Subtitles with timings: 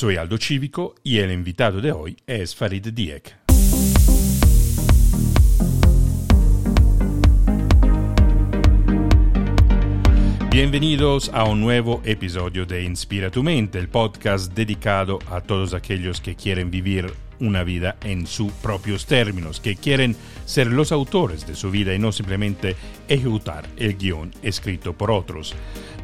[0.00, 3.36] Soy Aldo Cívico y el invitado de hoy es Farid Diek.
[10.50, 16.22] Bienvenidos a un nuevo episodio de Inspira tu mente, el podcast dedicado a todos aquellos
[16.22, 20.14] que quieren vivir una vida en sus propios términos, que quieren
[20.44, 22.76] ser los autores de su vida y no simplemente
[23.08, 25.54] ejecutar el guion escrito por otros.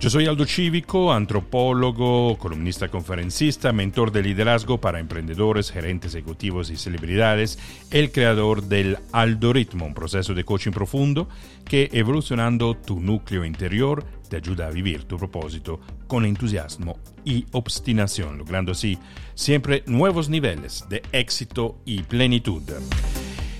[0.00, 6.76] Yo soy Aldo Cívico, antropólogo, columnista conferencista, mentor de liderazgo para emprendedores, gerentes ejecutivos y
[6.76, 7.58] celebridades,
[7.90, 11.28] el creador del Aldoritmo, un proceso de coaching profundo
[11.64, 16.96] que evolucionando tu núcleo interior te ayuda a vivir tu propósito con entusiasmo
[17.26, 18.98] y obstinación, logrando así
[19.34, 22.62] siempre nuevos niveles de éxito y plenitud.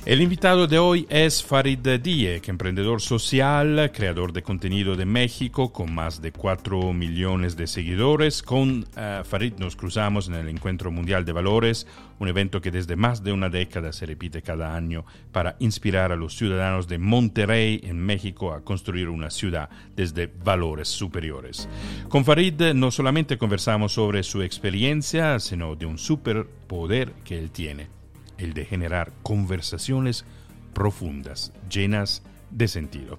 [0.07, 5.93] El invitado de hoy es Farid Diek, emprendedor social, creador de contenido de México con
[5.93, 8.41] más de 4 millones de seguidores.
[8.41, 11.89] Con eh, Farid nos cruzamos en el Encuentro Mundial de Valores,
[12.21, 16.17] un evento que desde más de una década se repite cada año para inspirar a
[16.17, 21.69] los ciudadanos de Monterrey en México a construir una ciudad desde valores superiores.
[22.09, 27.96] Con Farid no solamente conversamos sobre su experiencia, sino de un superpoder que él tiene
[28.39, 30.25] el de generar conversaciones
[30.73, 33.19] profundas, llenas de sentido.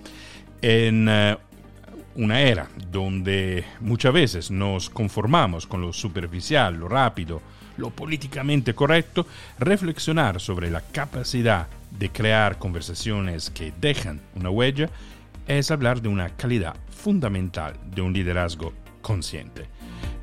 [0.61, 1.37] En eh,
[2.15, 7.41] una era donde muchas veces nos conformamos con lo superficial, lo rápido,
[7.77, 9.27] lo políticamente correcto,
[9.59, 14.89] reflexionar sobre la capacidad de crear conversaciones que dejan una huella
[15.47, 19.65] es hablar de una calidad fundamental de un liderazgo consciente.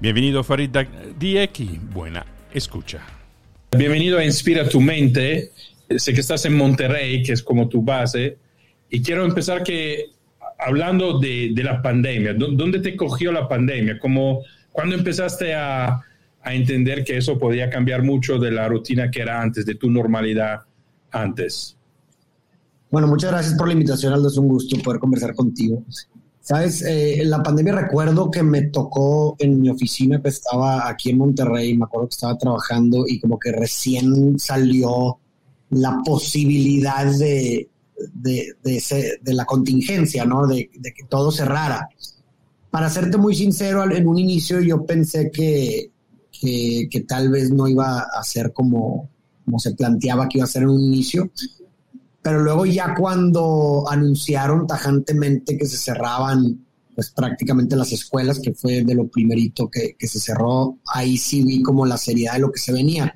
[0.00, 0.76] Bienvenido Farid
[1.18, 3.23] Diek y buena escucha.
[3.76, 5.50] Bienvenido a Inspira tu mente.
[5.96, 8.38] Sé que estás en Monterrey, que es como tu base,
[8.88, 10.10] y quiero empezar que
[10.58, 12.34] hablando de, la pandemia.
[12.34, 13.98] ¿Dónde te cogió la pandemia?
[13.98, 16.00] ¿Cómo, ¿Cuándo empezaste a,
[16.42, 19.90] a entender que eso podía cambiar mucho de la rutina que era antes, de tu
[19.90, 20.60] normalidad
[21.10, 21.76] antes?
[22.90, 24.28] Bueno, muchas gracias por la invitación, Aldo.
[24.28, 25.82] Es un gusto poder conversar contigo.
[26.44, 31.08] Sabes, eh, en la pandemia recuerdo que me tocó en mi oficina que estaba aquí
[31.08, 35.16] en Monterrey, me acuerdo que estaba trabajando y como que recién salió
[35.70, 37.70] la posibilidad de,
[38.12, 40.46] de, la contingencia, ¿no?
[40.46, 41.88] De, que todo cerrara.
[42.70, 45.92] Para serte muy sincero, en un inicio yo pensé que,
[46.30, 49.08] que, que tal vez no iba a ser como,
[49.46, 51.30] como se planteaba que iba a ser en un inicio
[52.24, 56.58] pero luego ya cuando anunciaron tajantemente que se cerraban
[56.94, 61.62] pues prácticamente las escuelas, que fue de lo primerito que, se cerró, ahí sí vi
[61.62, 63.14] como la seriedad de lo que se venía.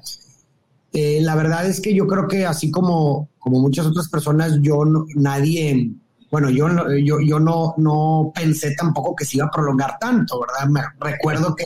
[0.92, 4.82] Eh, la verdad es que yo creo que así como, como muchas otras personas, yo
[5.14, 5.90] nadie,
[6.30, 10.68] bueno, yo, yo, yo no, no pensé tampoco que se iba a prolongar tanto, ¿verdad?
[10.68, 11.64] Me recuerdo que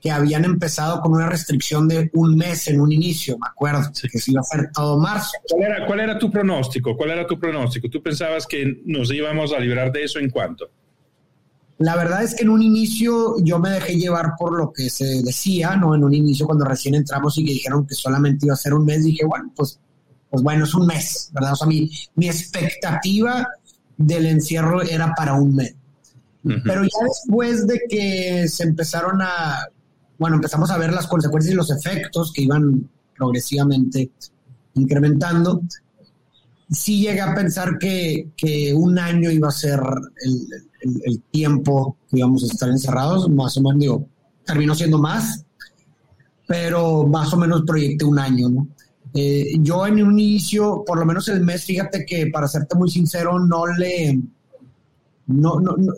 [0.00, 4.18] que habían empezado con una restricción de un mes en un inicio, me acuerdo, que
[4.18, 5.32] se iba a hacer todo marzo.
[5.48, 6.96] ¿Cuál era, ¿Cuál era tu pronóstico?
[6.96, 7.88] ¿Cuál era tu pronóstico?
[7.90, 10.70] ¿Tú pensabas que nos íbamos a librar de eso en cuánto?
[11.78, 15.22] La verdad es que en un inicio yo me dejé llevar por lo que se
[15.22, 15.94] decía, ¿no?
[15.94, 18.84] En un inicio cuando recién entramos y que dijeron que solamente iba a ser un
[18.84, 19.80] mes, dije, bueno, pues,
[20.30, 21.52] pues bueno, es un mes, ¿verdad?
[21.52, 23.46] O sea, mi, mi expectativa
[23.96, 25.74] del encierro era para un mes.
[26.42, 29.66] Pero ya después de que se empezaron a
[30.20, 34.10] bueno, empezamos a ver las consecuencias y los efectos que iban progresivamente
[34.74, 35.62] incrementando.
[36.70, 38.28] Sí llegué a pensar que,
[38.76, 39.80] un año iba a ser
[40.22, 44.06] el, tiempo que íbamos a estar encerrados, más o menos, digo,
[44.44, 45.42] terminó siendo más,
[46.46, 48.68] pero más o menos proyecté un año, ¿no?
[49.14, 52.90] Eh, yo en un inicio, por lo menos el mes, fíjate que para serte muy
[52.90, 54.20] sincero, no le,
[55.28, 55.92] no, no, no,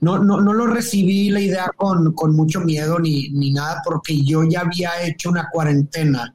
[0.00, 4.60] no, no lo recibí la idea con, mucho miedo ni, ni, nada, porque yo ya
[4.60, 6.34] había hecho una cuarentena,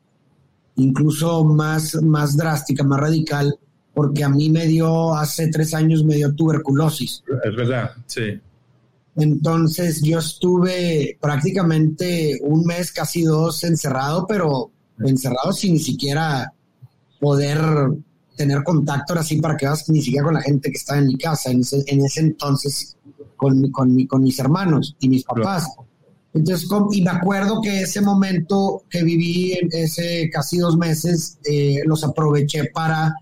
[0.75, 3.57] incluso más, más drástica, más radical,
[3.93, 7.23] porque a mí me dio, hace tres años me dio tuberculosis.
[7.43, 8.39] Es verdad, sí.
[9.15, 16.51] Entonces yo estuve prácticamente un mes, casi dos, encerrado, pero encerrado sin ni siquiera
[17.19, 17.59] poder
[18.35, 21.17] tener contacto así para que vas ni siquiera con la gente que estaba en mi
[21.17, 21.51] casa.
[21.51, 22.97] En ese, en ese entonces
[23.43, 25.67] con, con, con mis hermanos y mis papás.
[26.33, 31.81] Entonces, y me acuerdo que ese momento que viví, en ese casi dos meses, eh,
[31.85, 33.13] los aproveché para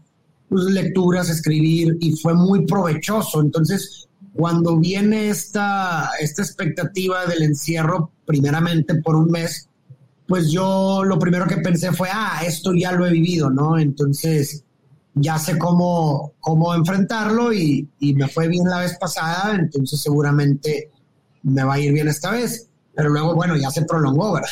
[0.47, 3.41] pues, lecturas, escribir, y fue muy provechoso.
[3.41, 9.67] Entonces, cuando viene esta, esta expectativa del encierro, primeramente por un mes,
[10.27, 13.77] pues yo lo primero que pensé fue, ah, esto ya lo he vivido, ¿no?
[13.77, 14.63] Entonces,
[15.13, 20.89] ya sé cómo, cómo enfrentarlo y, me fue bien la vez pasada, entonces seguramente
[21.43, 22.69] me va a ir bien esta vez.
[22.95, 24.49] Pero luego, bueno, ya se prolongó, ¿verdad?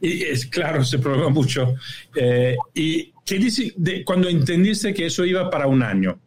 [0.00, 1.74] Y es claro, se problema mucho.
[2.16, 3.74] Eh, ¿Y qué dice,
[4.06, 6.18] cuando entendiste que eso iba para un año?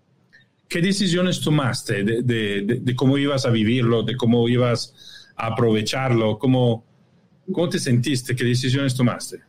[0.69, 6.37] ¿Qué decisiones tomaste de, de, de, cómo ibas a vivirlo, de cómo ibas a aprovecharlo?
[6.37, 6.85] ¿Cómo,
[7.51, 8.35] ¿Cómo te sentiste?
[8.35, 9.41] ¿Qué decisiones tomaste?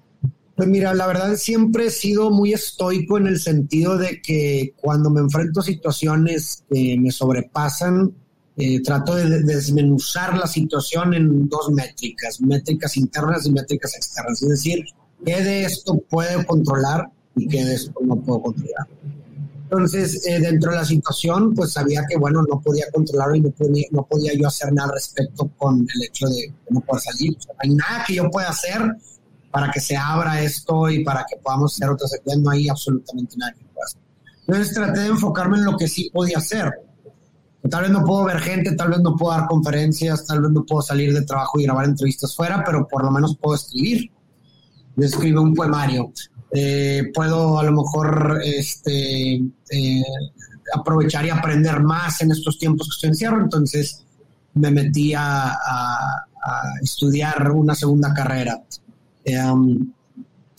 [0.57, 5.11] Pues mira, la verdad siempre he sido muy estoico en el sentido de que cuando
[5.11, 8.15] me enfrento a situaciones que me sobrepasan,
[8.57, 14.43] eh, trato de desmenuzar la situación en dos métricas, métricas internas y métricas externas.
[14.43, 14.85] Es decir,
[15.25, 18.87] qué de esto puedo controlar y qué de esto no puedo controlar.
[19.65, 24.05] Entonces, eh, dentro de la situación, pues sabía que, bueno, no podía controlarlo y no
[24.05, 27.37] podía, yo hacer nada al respecto con el hecho de que no pueda salir.
[27.59, 28.83] hay nada que yo pueda hacer
[29.55, 32.43] para que se abra esto y para que podamos hacer otras actividades.
[32.43, 34.01] No hay absolutamente nada que pueda hacer.
[34.49, 36.73] Entonces, traté de enfocarme en lo que sí podía hacer.
[37.71, 40.65] Tal vez no puedo ver gente, tal vez no puedo dar conferencias, tal vez no
[40.65, 44.11] puedo salir de trabajo y grabar entrevistas fuera, pero por lo menos puedo escribir.
[44.97, 46.13] Yo escribo un poemario.
[46.53, 50.05] Eh, puedo a lo mejor este, eh,
[50.75, 53.41] aprovechar y aprender más en estos tiempos que estoy encierro.
[53.41, 54.05] Entonces
[54.55, 55.57] me metí a,
[56.83, 58.61] estudiar una segunda carrera.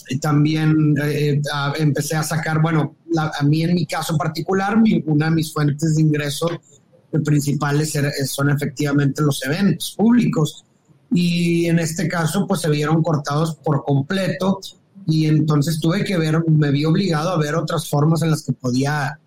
[0.08, 1.42] Y también eh,
[1.80, 6.02] empecé a sacar, bueno, a mí en mi caso particular, una de mis fuentes de
[6.02, 6.48] ingreso
[7.24, 7.94] principales
[8.26, 10.66] son efectivamente los eventos públicos.
[11.12, 14.60] Y en este caso, pues se vieron cortados por completo.
[15.08, 18.54] Y entonces tuve que ver, me vi obligado a ver otras formas en las que
[18.54, 19.20] podía,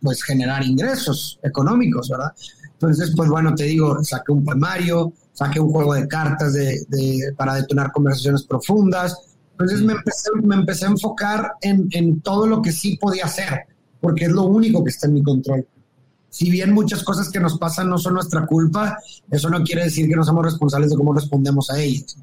[0.00, 2.32] pues, generar ingresos económicos, ¿verdad?
[2.74, 5.12] Entonces, pues bueno, te digo, saqué un poemario,
[5.44, 9.16] saqué un juego de cartas de, para detonar conversaciones profundas.
[9.52, 13.66] Entonces me empecé, me empecé a enfocar en, en todo lo que sí podía hacer,
[14.00, 15.66] porque es lo único que está en mi control
[16.32, 18.98] si bien muchas cosas que nos pasan no son nuestra culpa,
[19.30, 22.16] eso no quiere decir que no somos responsables de cómo respondemos a ellas.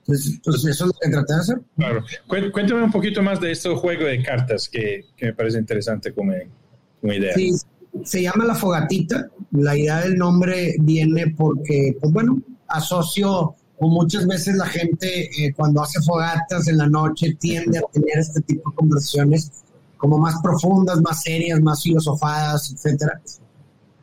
[0.00, 1.60] Entonces, pues, eso es lo que traté de hacer.
[1.76, 2.04] Claro.
[2.26, 6.32] Cuéntame un poquito más de este juego de cartas que, que me parece interesante como,
[7.00, 7.34] como, idea.
[7.34, 7.52] Sí,
[8.04, 9.28] se llama La Fogatita.
[9.52, 15.52] La idea del nombre viene porque, pues bueno, asocio o muchas veces la gente eh,
[15.54, 19.50] cuando hace fogatas en la noche tiende a tener este tipo de conversaciones
[19.96, 23.20] como más profundas, más serias, más filosofadas, etcétera.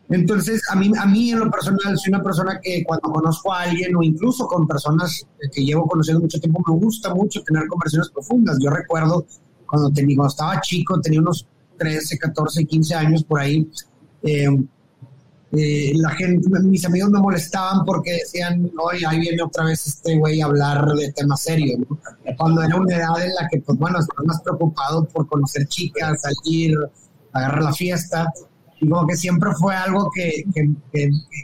[0.09, 3.61] Entonces, a mí, a mí en lo personal, soy una persona que cuando conozco a
[3.61, 8.11] alguien o incluso con personas que llevo conociendo mucho tiempo, me gusta mucho tener conversaciones
[8.11, 8.57] profundas.
[8.61, 9.25] Yo recuerdo
[9.65, 11.47] cuando, tenía, cuando estaba chico, tenía unos
[11.77, 13.69] 13, 14, 15 años por ahí,
[14.23, 14.47] eh,
[15.55, 20.17] eh, la gente, mis amigos me molestaban porque decían, oye, ahí viene otra vez este
[20.17, 21.79] güey a hablar de temas serios.
[22.37, 26.21] Cuando era una edad en la que, pues bueno, estaba más preocupado por conocer chicas,
[26.21, 26.75] salir,
[27.33, 28.33] agarrar la fiesta.
[28.81, 30.71] Y como que siempre fue algo que, que,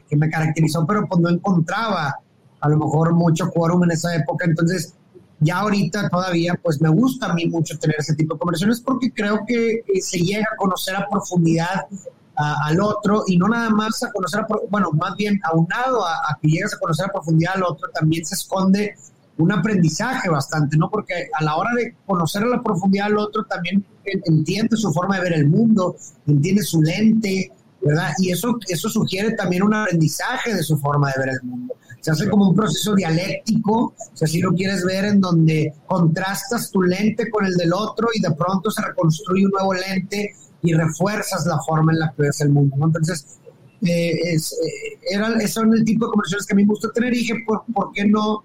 [0.09, 2.15] que, me caracterizó, pero pues no encontraba
[2.61, 4.45] a lo mejor mucho quórum en esa época.
[4.45, 4.95] Entonces,
[5.39, 9.11] ya ahorita todavía, pues me gusta a mí mucho tener ese tipo de conversaciones porque
[9.11, 11.85] creo que se llega a conocer a profundidad
[12.35, 16.37] al otro y no nada más a conocer, a, bueno, más bien aunado a, a,
[16.41, 18.95] que llegues a conocer a profundidad al otro, también se esconde
[19.39, 20.89] un aprendizaje bastante, ¿no?
[20.89, 25.17] Porque a la hora de conocer a la profundidad al otro también entiende su forma
[25.17, 25.95] de ver el mundo,
[26.27, 27.51] entiende su lente,
[27.81, 28.11] ¿verdad?
[28.19, 31.73] Y eso, eso sugiere también un aprendizaje de su forma de ver el mundo.
[32.09, 36.81] Se hace como un proceso dialéctico, si así lo quieres ver, en donde contrastas tu
[36.81, 41.45] lente con el del otro y de pronto se reconstruye un nuevo lente y refuerzas
[41.45, 42.75] la forma en la que ves el mundo.
[42.83, 43.37] Entonces,
[43.83, 44.57] eh, es,
[45.11, 47.63] eh, son el tipo de conversaciones que a mí me gusta tener y dije, ¿por,
[47.71, 48.43] ¿por qué no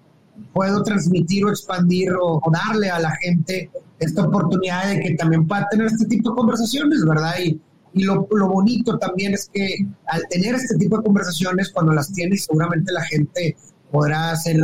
[0.53, 5.67] puedo transmitir o expandir o, darle a la gente esta oportunidad de que también pueda
[5.71, 7.33] tener este tipo de conversaciones, ¿verdad?
[7.43, 7.59] Y,
[7.95, 12.11] y lo, lo, bonito también es que al tener este tipo de conversaciones, cuando las
[12.11, 13.55] tienes, seguramente la gente
[13.89, 14.61] podrá hacer eh,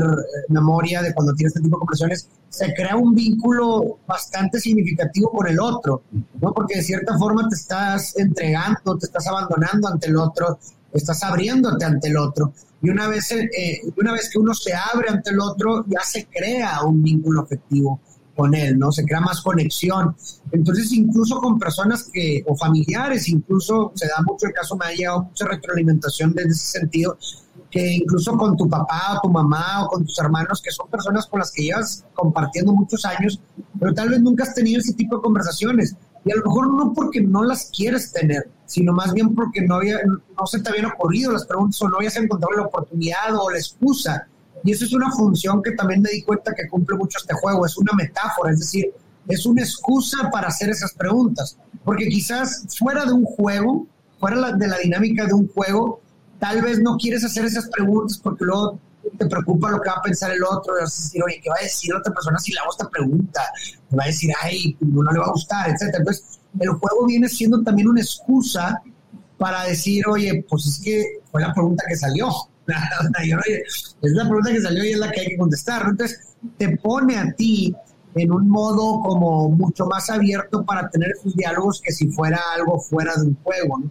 [0.49, 5.47] memoria de cuando tiene este tipo de conversaciones, se crea un vínculo bastante significativo con
[5.47, 6.03] el otro,
[6.41, 6.53] ¿no?
[6.53, 10.59] Porque de cierta forma te estás entregando, te estás abandonando ante el otro,
[10.91, 12.53] estás abriéndote ante el otro.
[12.81, 16.25] Y una vez, eh, una vez que uno se abre ante el otro, ya se
[16.25, 18.01] crea un vínculo afectivo
[18.41, 18.91] con él, ¿no?
[18.91, 20.15] Se crea más conexión.
[20.51, 24.91] Entonces, incluso con personas que, o familiares, incluso se da mucho el caso, me ha
[24.91, 27.19] llegado mucha retroalimentación desde ese sentido,
[27.69, 31.27] que incluso con tu papá o tu mamá o con tus hermanos, que son personas
[31.27, 33.39] con las que llevas compartiendo muchos años,
[33.79, 35.95] pero tal vez nunca has tenido ese tipo de conversaciones.
[36.25, 39.75] Y a lo mejor no porque no las quieres tener, sino más bien porque no,
[39.75, 43.51] había, no se te habían ocurrido las preguntas o no habías encontrado la oportunidad o
[43.51, 44.27] la excusa.
[44.63, 47.65] Y eso es una función que también me di cuenta que cumple mucho este juego,
[47.65, 48.93] es una metáfora, es decir,
[49.27, 51.57] es una excusa para hacer esas preguntas.
[51.83, 53.87] Porque quizás fuera de un juego,
[54.19, 56.01] fuera de la dinámica de un juego,
[56.39, 58.79] tal vez no quieres hacer esas preguntas porque luego
[59.17, 61.55] te preocupa lo que va a pensar el otro, vas a decir, oye, ¿qué va
[61.59, 63.41] a decir otra persona si la otra pregunta?
[63.89, 65.99] Te va a decir, ay, no le va a gustar, etcétera.
[65.99, 68.81] Entonces, el juego viene siendo también una excusa
[69.37, 72.29] para decir, oye, pues es que fue la pregunta que salió.
[74.01, 75.85] es la pregunta que salió y es la que hay que contestar.
[75.87, 76.19] Entonces,
[76.57, 77.75] te pone a ti
[78.15, 82.79] en un modo como mucho más abierto para tener esos diálogos que si fuera algo
[82.79, 83.81] fuera de un juego.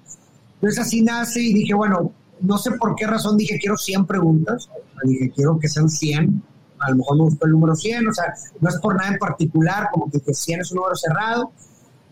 [0.54, 4.68] Entonces así nace y dije, bueno, no sé por qué razón dije quiero 100 preguntas,
[5.04, 6.42] dije quiero que sean 100,
[6.80, 9.18] a lo mejor me gustó el número 100, o sea, no es por nada en
[9.18, 11.52] particular, como que, 100 es un número cerrado.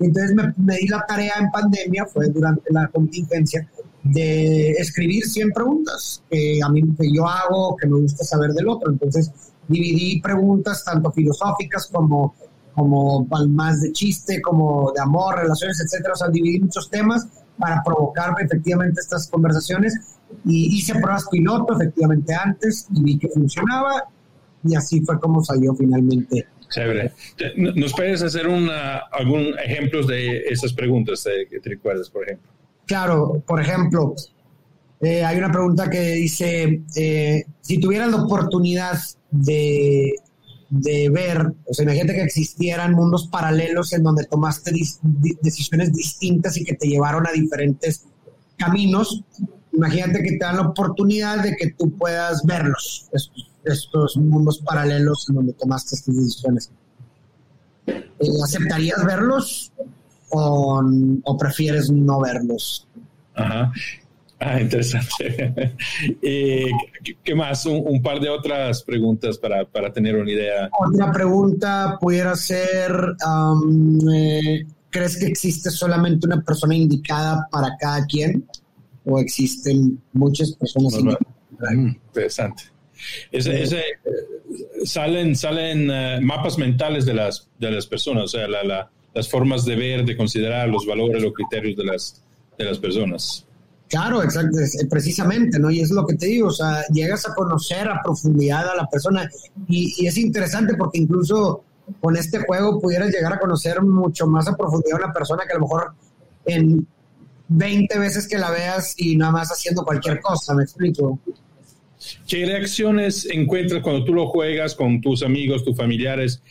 [0.01, 3.69] Entonces me, me di la tarea en pandemia, fue durante la contingencia,
[4.13, 8.69] de escribir 100 preguntas que a mí que yo hago, que me gusta saber del
[8.69, 8.91] otro.
[8.91, 9.31] Entonces
[9.67, 12.35] dividí preguntas tanto filosóficas como,
[12.75, 16.15] como más de chiste, como de amor, relaciones, etcétera.
[16.15, 17.27] O sea, dividí muchos temas
[17.59, 19.95] para provocar efectivamente estas conversaciones
[20.45, 24.05] y hice pruebas piloto efectivamente antes y vi que funcionaba
[24.65, 26.47] y así fue como salió finalmente.
[26.71, 27.13] Chévere.
[27.57, 32.51] ¿Nos puedes hacer algún ejemplos de esas preguntas que te recuerdas, por ejemplo?
[32.89, 34.15] Claro, por ejemplo,
[35.03, 38.99] eh, hay una pregunta que dice, eh, si tuvieras la oportunidad
[39.31, 40.15] de,
[40.71, 44.73] ver, o sea, imagínate que existieran mundos paralelos en donde tomaste
[45.43, 48.07] decisiones distintas y que te llevaron a diferentes
[48.57, 49.23] caminos,
[49.75, 53.11] imagínate que te dan la oportunidad de que tú puedas verlos,
[53.65, 56.71] estos, mundos paralelos en donde tomaste estas decisiones.
[57.87, 58.03] Eh,
[58.43, 59.73] ¿Aceptarías verlos
[60.31, 60.83] o,
[61.25, 62.87] o prefieres no verlos?
[63.35, 63.73] Ajá.
[64.41, 65.75] Ah, interesante.
[66.23, 66.67] Eh,
[67.25, 67.67] ¿Qué más?
[67.67, 70.71] Un, par de otras preguntas para, para, tener una idea.
[70.79, 72.93] Otra pregunta pudiera ser,
[74.15, 78.47] eh, ¿crees que existe solamente una persona indicada para cada quien?
[79.05, 81.75] ¿O existen muchas personas indicadas?
[81.75, 82.65] Mm, interesante.
[83.33, 83.83] Ese, ese,
[84.85, 89.65] salen salen eh, mapas mentales de las, de las personas, o sea, la, las formas
[89.65, 92.23] de ver, de considerar los valores, los criterios de las,
[92.57, 93.47] de las personas.
[93.89, 94.59] Claro, exacto,
[94.91, 95.71] precisamente, ¿no?
[95.71, 98.87] Y es lo que te digo, o sea, llegas a conocer a profundidad a la
[98.87, 99.29] persona
[99.67, 101.65] y, es interesante porque incluso
[102.01, 105.53] con este juego pudieras llegar a conocer mucho más a profundidad a una persona que
[105.53, 105.93] a lo mejor
[106.45, 106.87] en
[107.49, 111.19] 20 veces que la veas y nada más haciendo cualquier cosa, ¿me explico?
[112.27, 116.43] ¿Qué reacciones encuentras cuando tú lo juegas con tus amigos, tus familiares?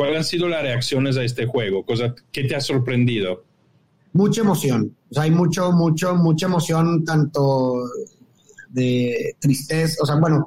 [0.00, 1.84] ¿Cuáles han sido las reacciones a este juego?
[1.84, 3.44] Cosa, ¿Qué te ha sorprendido?
[4.14, 4.96] mucha emoción.
[5.10, 7.84] O sea, hay mucho, mucho, mucha emoción, tanto
[8.70, 10.46] de tristeza, o sea, bueno,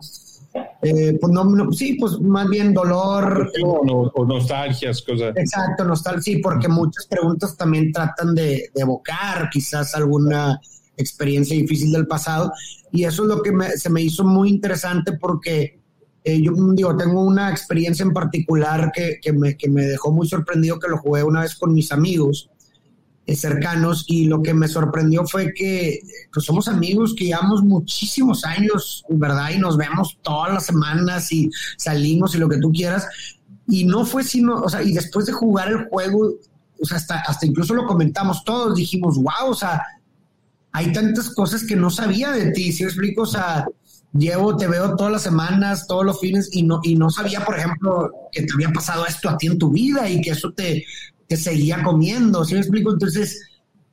[0.82, 3.52] eh, pues no, sí, pues más bien dolor.
[3.64, 5.36] O, nostalgias, cosas.
[5.36, 10.60] Exacto, nostalgia, sí, porque muchas preguntas también tratan de, evocar quizás alguna
[10.98, 12.52] experiencia difícil del pasado.
[12.92, 15.83] Y eso es lo que se me hizo muy interesante porque
[16.24, 20.28] eh, yo digo, tengo una experiencia en particular que, que, me, que me dejó muy
[20.28, 22.50] sorprendido que lo jugué una vez con mis amigos
[23.26, 26.00] eh, cercanos y lo que me sorprendió fue que
[26.32, 29.52] pues somos amigos que llevamos muchísimos años, ¿verdad?
[29.54, 33.08] Y nos vemos todas las semanas y salimos y lo que tú quieras.
[33.68, 36.34] Y no fue sino, o sea, y después de jugar el juego,
[36.82, 39.82] o sea, hasta, hasta incluso lo comentamos todos, dijimos, wow, o sea,
[40.74, 43.22] hay tantas cosas que no sabía de ti, si me explico?
[43.22, 43.66] O sea,
[44.14, 47.58] llevo, te veo todas las semanas, todos los fines y no, y no sabía, por
[47.58, 50.86] ejemplo, que te había pasado esto a ti en tu vida y que eso te,
[51.28, 52.92] que seguía comiendo, ¿sí me explico?
[52.92, 53.42] Entonces,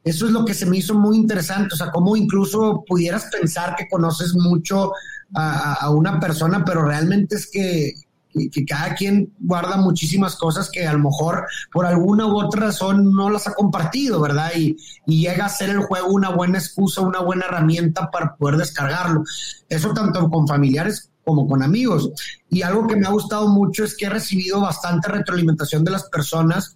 [0.05, 3.77] eso es lo que se me hizo muy interesante, o sea, cómo incluso pudieras pensar
[3.77, 4.93] que conoces mucho
[5.35, 7.95] a, una persona, pero realmente es que,
[8.33, 13.13] que, cada quien guarda muchísimas cosas que a lo mejor por alguna u otra razón
[13.13, 14.51] no las ha compartido, ¿verdad?
[14.57, 18.57] Y, y llega a ser el juego una buena excusa, una buena herramienta para poder
[18.57, 19.25] descargarlo.
[19.69, 22.11] Eso tanto con familiares como con amigos.
[22.49, 26.05] Y algo que me ha gustado mucho es que he recibido bastante retroalimentación de las
[26.05, 26.75] personas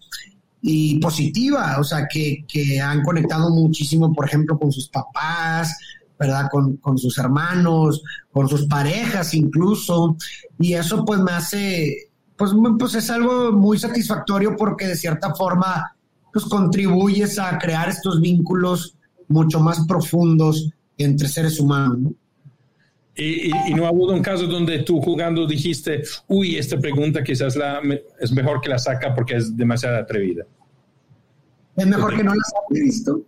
[0.66, 5.76] y positiva, o sea, que, que, han conectado muchísimo, por ejemplo, con sus papás,
[6.24, 6.48] ¿verdad?
[6.50, 8.02] Con, con, sus hermanos,
[8.32, 10.16] con sus parejas incluso,
[10.58, 15.94] y eso pues me hace, pues, pues es algo muy satisfactorio porque de cierta forma,
[16.32, 18.96] pues contribuyes a crear estos vínculos
[19.28, 22.12] mucho más profundos entre seres humanos.
[23.16, 27.54] Y, y, no ha habido un caso donde tú jugando dijiste, uy, esta pregunta quizás
[27.54, 27.80] la,
[28.18, 30.44] es mejor que la saca porque es demasiado atrevida.
[31.76, 33.22] Es mejor que no la saque, visto.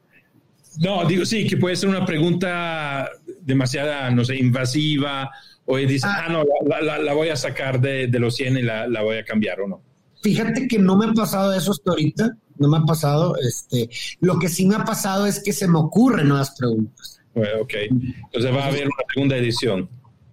[0.78, 5.30] No, digo, sí, que puede ser una pregunta demasiada, no sé, invasiva,
[5.64, 8.62] o dice, ah, ah no, la, la, voy a sacar de, de los 100 y
[8.62, 9.82] la, la, voy a cambiar, ¿o no?
[10.22, 13.36] Fíjate que no me ha pasado eso hasta ahorita, no me ha pasado.
[13.36, 13.88] Este,
[14.20, 17.16] lo que sí me ha pasado es que se me ocurren nuevas preguntas
[17.60, 17.74] ok.
[17.90, 19.88] Entonces va a haber una segunda edición.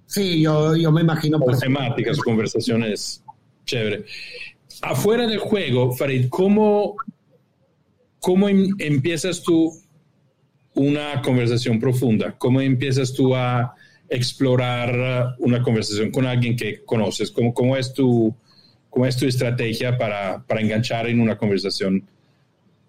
[0.05, 1.39] Sí, yo, yo me imagino.
[1.39, 3.23] Por temáticas, conversaciones
[3.65, 4.05] chévere.
[4.81, 6.95] Afuera del juego, Farid, ¿cómo,
[8.19, 9.71] cómo em, empiezas tú
[10.75, 12.35] una conversación profunda?
[12.37, 13.73] ¿Cómo empiezas tú a
[14.09, 17.31] explorar una conversación con alguien que conoces?
[17.31, 18.33] ¿Cómo, cómo, es, tu,
[18.89, 22.03] cómo es tu estrategia para, para enganchar en una conversación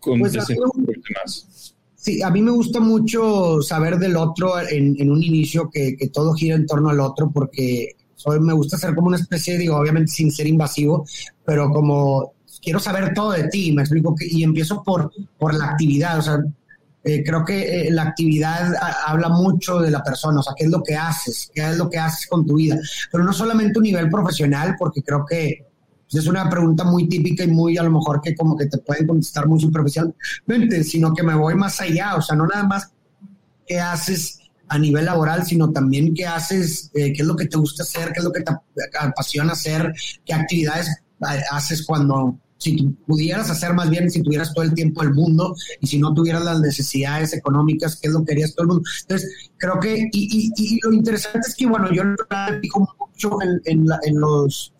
[0.00, 1.74] con pues más?
[1.94, 6.08] Sí, a mí me gusta mucho saber del otro en, en un inicio, que, que,
[6.08, 9.76] todo gira en torno al otro, porque soy, me gusta ser como una especie, digo,
[9.76, 11.06] obviamente sin ser invasivo,
[11.46, 15.70] pero como quiero saber todo de ti, me explico, que, y empiezo por, por la
[15.70, 16.38] actividad, o sea,
[17.04, 18.74] eh, creo que eh, la actividad
[19.06, 21.90] habla mucho de la persona, o sea, qué es lo que haces, qué es lo
[21.90, 22.78] que haces con tu vida,
[23.12, 25.66] pero no solamente a nivel profesional, porque creo que
[26.10, 28.78] pues, es una pregunta muy típica y muy a lo mejor que como que te
[28.78, 32.90] pueden contestar muy superficialmente, sino que me voy más allá, o sea, no nada más
[33.66, 37.58] qué haces a nivel laboral, sino también qué haces, eh, qué es lo que te
[37.58, 38.52] gusta hacer, qué es lo que te
[38.98, 39.92] apasiona hacer,
[40.24, 40.88] qué actividades
[41.50, 45.86] haces cuando si pudieras hacer más bien, si tuvieras todo el tiempo del mundo y
[45.86, 48.88] si no tuvieras las necesidades económicas, que es lo que querías todo el mundo.
[49.02, 52.02] Entonces, creo que, y, lo interesante es que, bueno, yo
[52.62, 54.72] fijo mucho en, en, en los,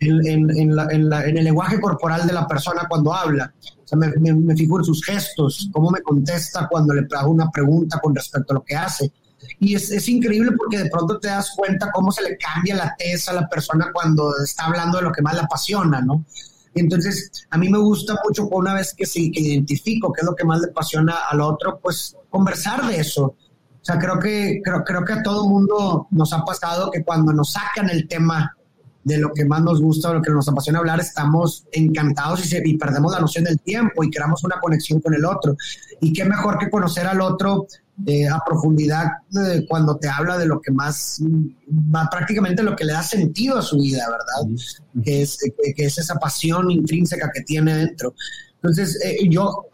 [0.00, 3.54] en, la, el lenguaje corporal de la persona cuando habla.
[3.82, 7.50] O sea, me, me, fijo en sus gestos, cómo me contesta cuando le hago una
[7.50, 9.10] pregunta con respecto a lo que hace.
[9.58, 12.94] Y es, es, increíble porque de pronto te das cuenta cómo se le cambia la
[12.98, 16.26] tez a la persona cuando está hablando de lo que más le apasiona, ¿no?
[16.74, 20.34] Entonces, a mí me gusta mucho una vez que sí, que identifico qué es lo
[20.34, 23.24] que más le apasiona al otro, pues conversar de eso.
[23.24, 27.32] O sea, creo que, creo, creo que a todo mundo nos ha pasado que cuando
[27.32, 28.54] nos sacan el tema
[29.02, 32.48] de lo que más nos gusta o lo que nos apasiona hablar, estamos encantados y,
[32.48, 35.56] se, y perdemos la noción del tiempo y creamos una conexión con el otro.
[36.00, 37.66] Y qué mejor que conocer al otro
[38.06, 41.22] eh, a profundidad eh, cuando te habla de lo que más,
[41.68, 44.56] más, prácticamente lo que le da sentido a su vida, ¿verdad?
[45.04, 45.38] Que, es,
[45.76, 48.14] que, es esa pasión intrínseca que tiene dentro.
[48.54, 49.66] Entonces, eh, yo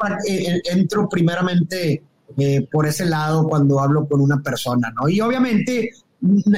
[0.64, 2.02] entro primeramente
[2.70, 5.08] por ese lado cuando hablo con una persona, ¿no?
[5.08, 5.90] Y obviamente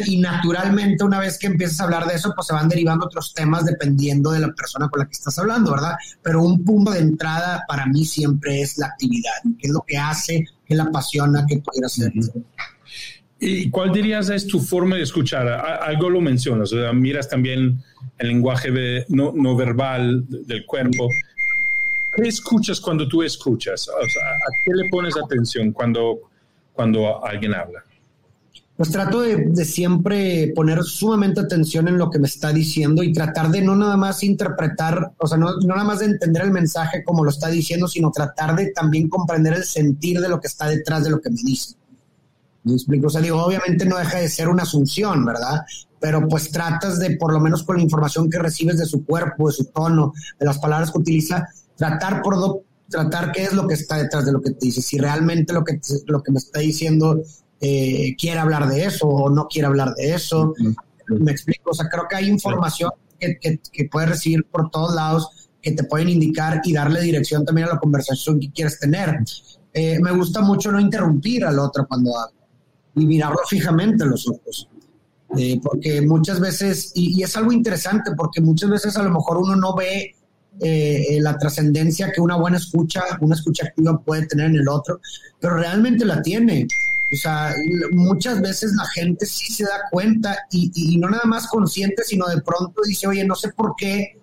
[0.06, 3.34] y naturalmente una vez que empiezas a hablar de eso, pues se van derivando otros
[3.34, 5.96] temas dependiendo de la persona con la que estás hablando, ¿verdad?
[6.22, 9.98] Pero un punto de entrada para mí siempre es la actividad, qué es lo que
[9.98, 12.12] hace, qué la apasiona, qué pudiera hacer.
[13.40, 15.48] ¿Y cuál dirías es tu forma de escuchar?
[15.48, 17.82] Algo lo mencionas, o sea, miras también
[18.18, 21.08] el lenguaje no, no verbal del cuerpo.
[22.14, 23.88] ¿Qué escuchas cuando tú escuchas?
[23.88, 26.18] ¿A qué le pones atención cuando,
[26.72, 27.84] cuando alguien habla?
[28.78, 33.50] Pues trato de, siempre poner sumamente atención en lo que me está diciendo y tratar
[33.50, 37.24] de no nada más interpretar, o sea, no, nada más de entender el mensaje como
[37.24, 41.02] lo está diciendo, sino tratar de también comprender el sentir de lo que está detrás
[41.02, 41.74] de lo que me dice.
[42.62, 43.08] ¿Me explico?
[43.08, 45.62] O sea, digo, obviamente no deja de ser una asunción, ¿verdad?
[45.98, 49.48] Pero pues tratas de, por lo menos con la información que recibes de su cuerpo,
[49.48, 53.74] de su tono, de las palabras que utiliza, tratar por tratar qué es lo que
[53.74, 54.82] está detrás de lo que te dice.
[54.82, 57.20] Si realmente lo que, lo que me está diciendo
[57.60, 60.54] eh, quiere hablar de eso o no quiere hablar de eso.
[61.06, 63.38] Me explico, o sea, creo que hay información que,
[63.72, 67.74] que, puedes recibir por todos lados que te pueden indicar y darle dirección también a
[67.74, 69.18] la conversación que quieres tener.
[69.72, 72.36] Eh, me gusta mucho no interrumpir al otro cuando habla
[72.94, 74.68] y mirarlo fijamente en los ojos.
[75.36, 79.56] Eh, porque muchas veces, y, es algo interesante, porque muchas veces a lo mejor uno
[79.56, 80.14] no ve
[81.20, 85.00] la trascendencia que una buena escucha, una escucha activa puede tener en el otro,
[85.40, 86.66] pero realmente la tiene.
[87.10, 87.54] O sea,
[87.92, 92.42] muchas veces la gente sí se da cuenta y, no nada más consciente, sino de
[92.42, 94.18] pronto dice, oye, no sé por qué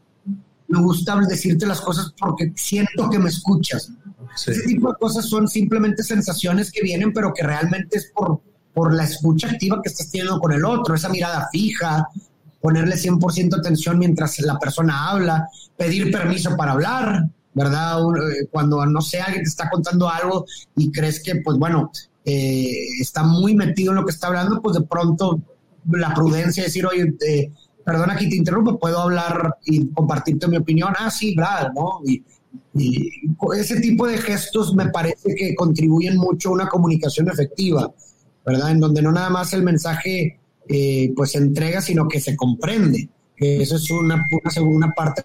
[0.67, 3.91] me gusta decirte las cosas porque siento que me escuchas.
[4.35, 8.41] Ese tipo de cosas son simplemente sensaciones que vienen, pero que realmente es por,
[8.73, 12.07] por la escucha activa que estás teniendo con el otro, esa mirada fija,
[12.61, 17.99] ponerle 100% atención mientras la persona habla, pedir permiso para hablar, ¿verdad?
[17.99, 20.45] Eh, cuando, no sé, alguien te está contando algo
[20.75, 21.91] y crees que, pues bueno,
[22.25, 25.39] eh, está muy metido en lo que está hablando, pues de pronto
[25.91, 27.51] la prudencia de decir, oye, eh,
[27.85, 32.01] perdona que te interrumpa, puedo hablar y compartirte mi opinión, ah, sí, claro, ¿no?
[32.05, 32.23] Y,
[33.57, 37.93] ese tipo de gestos me parece que contribuyen mucho a una comunicación efectiva,
[38.45, 38.71] ¿verdad?
[38.71, 43.09] En donde no nada más el mensaje eh, pues se entrega, sino que se comprende,
[43.35, 45.23] que eso es una, una segunda parte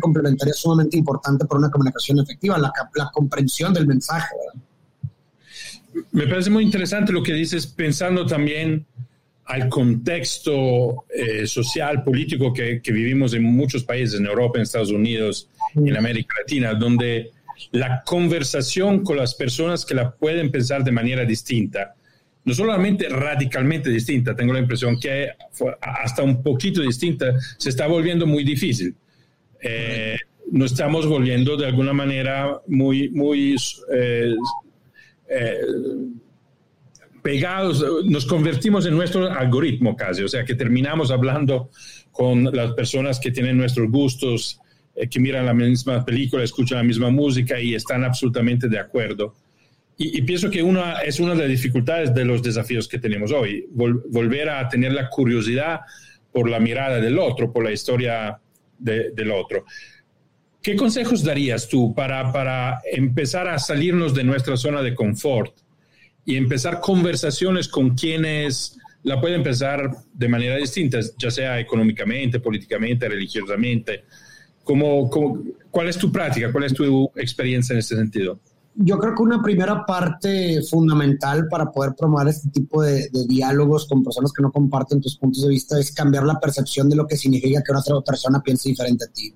[0.00, 4.69] complementaria sumamente importante para una comunicación efectiva, la, la comprensión del mensaje, ¿verdad?
[6.12, 8.86] Me parece muy interesante lo que dices, pensando también
[9.46, 15.48] al contexto eh, social, político que, vivimos en muchos países, en Europa, en Estados Unidos,
[15.74, 17.30] en América Latina, donde
[17.72, 21.94] la conversación con las personas que la pueden pensar de manera distinta
[22.44, 25.28] no solamente radicalmente distinta, tengo la impresión que
[25.80, 28.94] hasta un poquito distinta, se está volviendo muy difícil.
[29.62, 30.16] Eh,
[30.50, 33.56] nos estamos volviendo de alguna manera muy, muy
[33.94, 34.34] eh,
[35.30, 35.60] eh,
[37.22, 41.70] pegados, nos convertimos en nuestro algoritmo casi, o sea que terminamos hablando
[42.10, 44.60] con las personas que tienen nuestros gustos,
[45.08, 49.34] que miran la misma película, escuchan la misma música y están absolutamente de acuerdo.
[50.02, 53.66] Y, pienso que una, es una de las dificultades de los desafíos que tenemos hoy,
[53.70, 55.80] volver a tener la curiosidad
[56.32, 58.40] por la mirada del otro, por la historia
[58.78, 59.66] del otro.
[60.62, 65.56] ¿Qué consejos darías tú para, para empezar a salirnos de nuestra zona de confort
[66.24, 73.08] y empezar conversaciones con quienes la pueden empezar de manera distinta, ya sea económicamente, políticamente,
[73.08, 74.04] religiosamente?
[74.62, 76.52] ¿Cómo, cómo, cuál es tu práctica?
[76.52, 78.38] ¿Cuál es tu experiencia en este sentido?
[78.74, 84.02] yo creo que una primera parte fundamental para poder promover este tipo de, diálogos con
[84.02, 87.16] personas que no comparten tus puntos de vista es cambiar la percepción de lo que
[87.16, 89.34] significa que otra persona piense diferente a ti.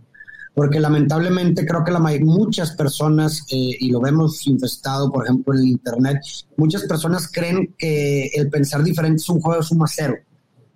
[0.54, 5.60] Porque lamentablemente creo que la muchas personas, eh, y lo vemos infestado, por ejemplo, en
[5.60, 6.20] el Internet,
[6.56, 10.14] muchas personas creen que el pensar diferente es un juego de suma cero.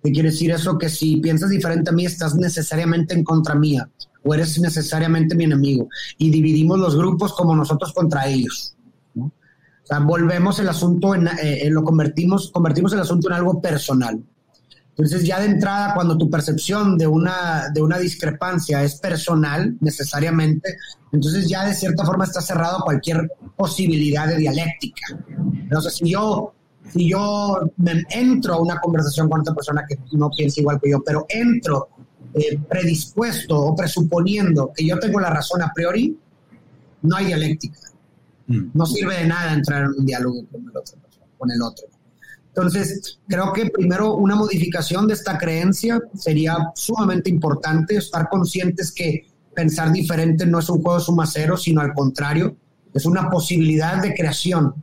[0.03, 0.77] ¿Qué quiere decir eso?
[0.77, 3.89] Que si piensas diferente a mí, estás necesariamente en contra mía
[4.23, 5.87] o eres necesariamente mi enemigo.
[6.17, 8.75] Y dividimos los grupos como nosotros contra ellos.
[9.17, 9.31] O
[9.83, 14.21] sea, volvemos el asunto en, eh, lo convertimos, convertimos el asunto en algo personal.
[14.99, 20.75] Entonces ya de entrada, cuando tu percepción de una, de una discrepancia es personal necesariamente,
[21.13, 25.17] entonces ya de cierta forma está cerrado cualquier posibilidad de dialéctica.
[25.53, 26.53] Entonces, si yo,
[26.91, 30.91] si yo me entro a una conversación con otra persona que no piensa igual que
[30.91, 31.87] yo, pero entro
[32.33, 36.19] eh, predispuesto o presuponiendo que yo tengo la razón a priori,
[37.03, 37.79] no hay dialéctica.
[38.47, 38.71] Mm.
[38.73, 40.97] No sirve de nada entrar en un diálogo con el otro.
[41.37, 41.87] Con el otro.
[42.49, 49.27] Entonces, creo que primero una modificación de esta creencia sería sumamente importante, estar conscientes que
[49.55, 52.55] pensar diferente no es un juego suma cero, sino al contrario,
[52.93, 54.73] es una posibilidad de creación,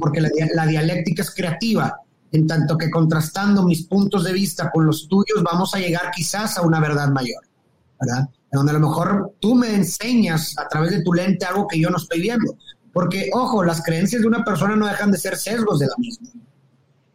[0.00, 2.00] porque la, la dialéctica es creativa
[2.34, 6.58] en tanto que contrastando mis puntos de vista con los tuyos vamos a llegar quizás
[6.58, 7.44] a una verdad mayor,
[8.00, 8.28] ¿verdad?
[8.50, 11.90] Donde a lo mejor tú me enseñas a través de tu lente algo que yo
[11.90, 12.56] no estoy viendo.
[12.92, 16.30] Porque, ojo, las creencias de una persona no dejan de ser sesgos de la misma.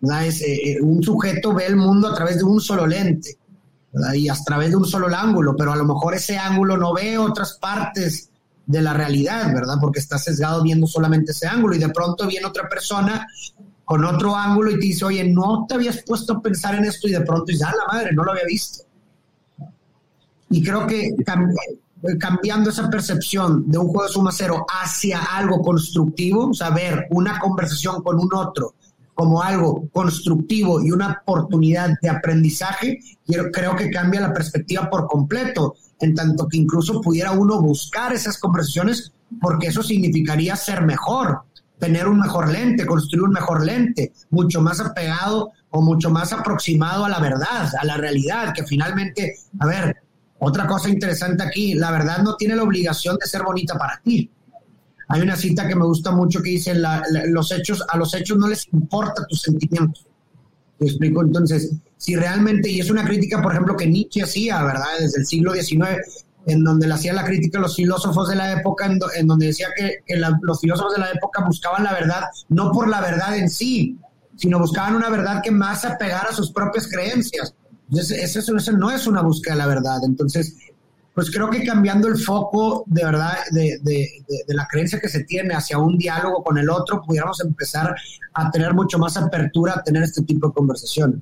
[0.02, 0.32] Eh,
[0.72, 3.38] eh, un sujeto ve el mundo a través de un solo lente
[4.14, 7.18] y a través de un solo ángulo, pero a lo mejor ese ángulo no ve
[7.18, 8.30] otras partes
[8.66, 9.76] de la realidad, ¿verdad?
[9.82, 13.28] Porque está sesgado viendo solamente ese ángulo y de pronto viene otra persona
[13.84, 17.08] con otro ángulo y te dice, oye, no te habías puesto a pensar en esto
[17.08, 18.84] y de pronto dices, ah, la madre, no lo había visto.
[20.52, 21.16] Y creo que
[22.20, 27.08] cambiando esa percepción de un juego de suma cero hacia algo constructivo, o sea, ver
[27.10, 28.76] una conversación con un otro
[29.20, 33.00] como algo constructivo y una oportunidad de aprendizaje,
[33.52, 38.38] creo que cambia la perspectiva por completo, en tanto que incluso pudiera uno buscar esas
[38.38, 41.42] conversaciones porque eso significaría ser mejor,
[41.78, 47.04] tener un mejor lente, construir un mejor lente, mucho más apegado o mucho más aproximado
[47.04, 49.98] a la verdad, a la realidad, que finalmente, a ver,
[50.40, 54.32] otra cosa interesante aquí, la verdad no tiene la obligación de ser bonita para ti.
[55.10, 58.48] Hay una cita que me gusta mucho que dice, los hechos, a los hechos no
[58.48, 60.06] les importa tus sentimientos.
[60.80, 61.24] ¿Me explico?
[61.24, 64.86] Entonces, si realmente, y es una crítica, por ejemplo, que Nietzsche hacía, ¿verdad?
[65.00, 65.98] Desde el siglo XIX,
[66.46, 69.68] en donde le hacía la crítica a los filósofos de la época, en, donde decía
[69.76, 69.98] que,
[70.42, 73.98] los filósofos de la época buscaban la verdad no por la verdad en sí,
[74.38, 77.54] sino buscaban una verdad que más se apegara a sus propias creencias.
[77.90, 79.98] Entonces, eso, eso no es una búsqueda de la verdad.
[80.06, 80.56] Entonces,
[81.20, 84.08] pues creo que cambiando el foco de verdad de, de,
[84.48, 87.94] de, la creencia que se tiene hacia un diálogo con el otro, pudiéramos empezar
[88.34, 91.22] a tener mucho más apertura a tener este tipo de conversación.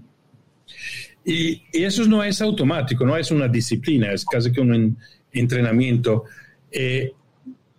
[1.26, 4.96] Y, eso no es automático, no es una disciplina, es casi que un
[5.32, 6.26] entrenamiento.
[6.70, 7.12] Eh,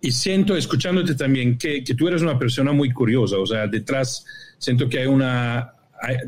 [0.01, 4.25] y siento, escuchándote también, que, que, tú eres una persona muy curiosa, o sea, detrás
[4.57, 5.71] siento que hay una,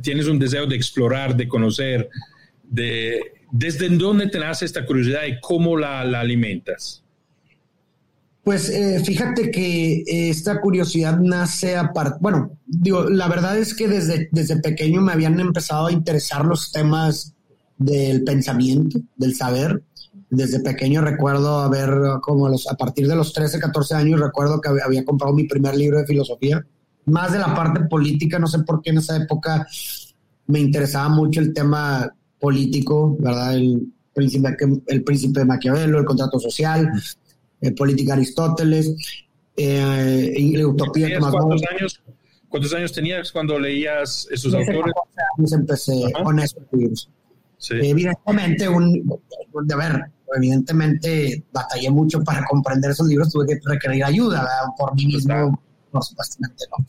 [0.01, 2.09] tienes un deseo de explorar, de conocer,
[2.63, 7.03] de desde dónde te nace esta curiosidad y cómo la, la alimentas.
[8.43, 14.29] Pues eh, fíjate que esta curiosidad nace aparte, bueno, digo, la verdad es que desde,
[14.31, 17.35] desde pequeño me habían empezado a interesar los temas
[17.77, 19.83] del pensamiento, del saber.
[20.31, 21.89] Desde pequeño recuerdo haber,
[22.21, 25.75] como los, a partir de los 13, 14 años, recuerdo que había, comprado mi primer
[25.75, 26.65] libro de filosofía,
[27.05, 29.67] más de la parte política, no sé por qué en esa época
[30.47, 33.55] me interesaba mucho el tema político, ¿verdad?
[33.55, 36.91] El príncipe, el príncipe de Maquiavelo, el contrato social,
[37.61, 38.95] eh, política Aristóteles,
[39.55, 42.01] eh, y la utopía ¿Cuántos años,
[42.49, 44.93] ¿Cuántos años tenías cuando leías esos autores?
[45.53, 47.09] empecé con esos libros.
[47.69, 49.19] Evidentemente, un,
[49.71, 50.01] a ver,
[50.35, 56.03] evidentemente batallé mucho para comprender esos libros, tuve que requerir ayuda por mí mismo, por
[56.03, 56.85] supuestamente no.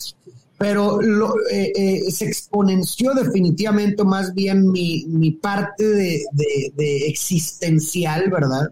[0.63, 8.31] Pero lo, eh, eh, se exponenció definitivamente más bien mi, mi parte de, de, existencial,
[8.31, 8.71] ¿verdad?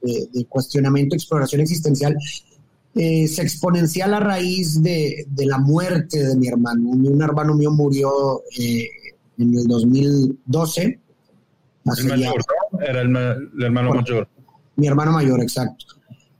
[0.00, 2.16] De, cuestionamiento, exploración existencial,
[2.94, 6.90] eh, se exponencia a raíz de, de, la muerte de mi hermano.
[6.90, 11.00] Un hermano mío murió en el 2012
[11.96, 12.34] el mayor,
[12.80, 13.16] Era el,
[13.60, 14.28] hermano mayor.
[14.76, 15.84] Mi hermano mayor, exacto.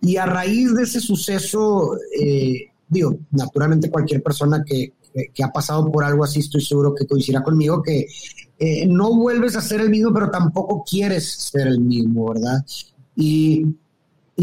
[0.01, 4.93] Y a raíz de ese suceso, eh, digo, naturalmente cualquier persona que,
[5.43, 8.07] ha pasado por algo así, estoy seguro que coincidirá conmigo, que
[8.59, 12.65] eh, no vuelves a ser el mismo, pero tampoco quieres ser el mismo, ¿verdad?
[13.17, 13.67] Y,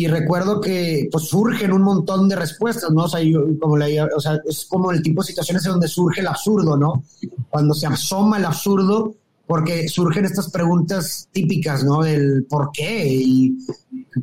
[0.08, 3.03] recuerdo que pues surgen un montón de respuestas, ¿no?
[3.03, 3.21] O sea,
[3.62, 7.01] como o sea, es como el tipo de situaciones en donde surge el absurdo, ¿no?
[7.49, 9.15] Cuando se asoma el absurdo,
[9.47, 12.01] porque surgen estas preguntas típicas, ¿no?
[12.01, 13.58] Del por qué y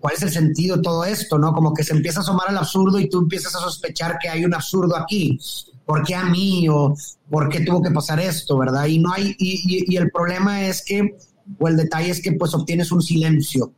[0.00, 1.52] cuál es el sentido de todo esto, ¿no?
[1.52, 4.44] Como que se empieza a asomar al absurdo y tú empiezas a sospechar que hay
[4.44, 5.38] un absurdo aquí.
[5.84, 6.68] ¿Por qué a mí?
[6.68, 6.94] ¿O
[7.30, 8.86] por qué tuvo que pasar esto, verdad?
[8.86, 11.16] Y no hay, y, y el problema es que,
[11.58, 13.72] o el detalle es que pues obtienes un silencio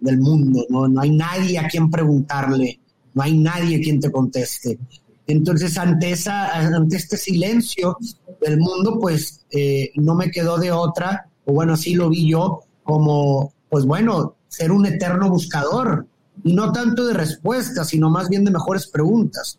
[0.00, 0.88] del mundo, ¿no?
[0.88, 2.80] No hay nadie a quien preguntarle,
[3.14, 4.78] no hay nadie quien te conteste.
[5.26, 7.96] Entonces, ante, esa, ante este silencio
[8.40, 12.64] del mundo, pues eh, no me quedó de otra, o bueno, así lo vi yo,
[12.82, 16.06] como, pues bueno, ser un eterno buscador,
[16.44, 19.58] y no tanto de respuestas, sino más bien de mejores preguntas.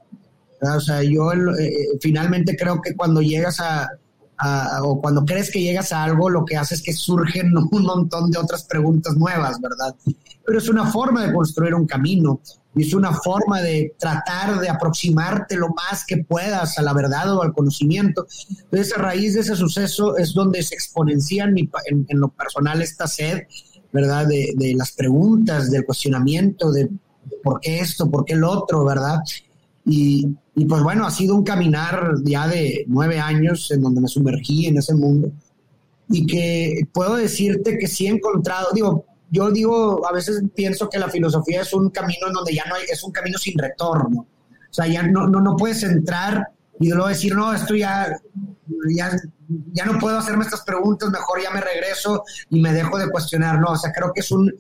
[0.62, 3.88] O sea, yo eh, finalmente creo que cuando llegas a,
[4.84, 8.32] o cuando crees que llegas a algo, lo que hace es que surgen un montón
[8.32, 9.96] de otras preguntas nuevas, ¿verdad?
[10.46, 12.42] Pero es una forma de construir un camino
[12.76, 17.36] y es una forma de tratar de aproximarte lo más que puedas a la verdad
[17.36, 18.26] o al conocimiento.
[18.50, 23.08] Entonces, a raíz de ese suceso es donde se exponencia en, en, lo personal esta
[23.08, 23.44] sed,
[23.92, 24.28] ¿verdad?
[24.28, 26.90] De, de, las preguntas, del cuestionamiento, de
[27.44, 29.20] por qué esto, por qué el otro, ¿verdad?
[29.86, 34.08] Y, y pues bueno, ha sido un caminar ya de nueve años en donde me
[34.08, 35.32] sumergí en ese mundo
[36.12, 41.00] y que puedo decirte que sí he encontrado, digo, yo digo, a veces pienso que
[41.00, 44.20] la filosofía es un camino en donde ya no hay, es un camino sin retorno.
[44.20, 46.50] O sea, ya no, no, no puedes entrar
[46.80, 48.14] y luego decir, no, esto ya,
[48.94, 49.12] ya,
[49.74, 53.60] ya no puedo hacerme estas preguntas, mejor ya me regreso y me dejo de cuestionar.
[53.60, 54.54] No, o sea, creo que es un,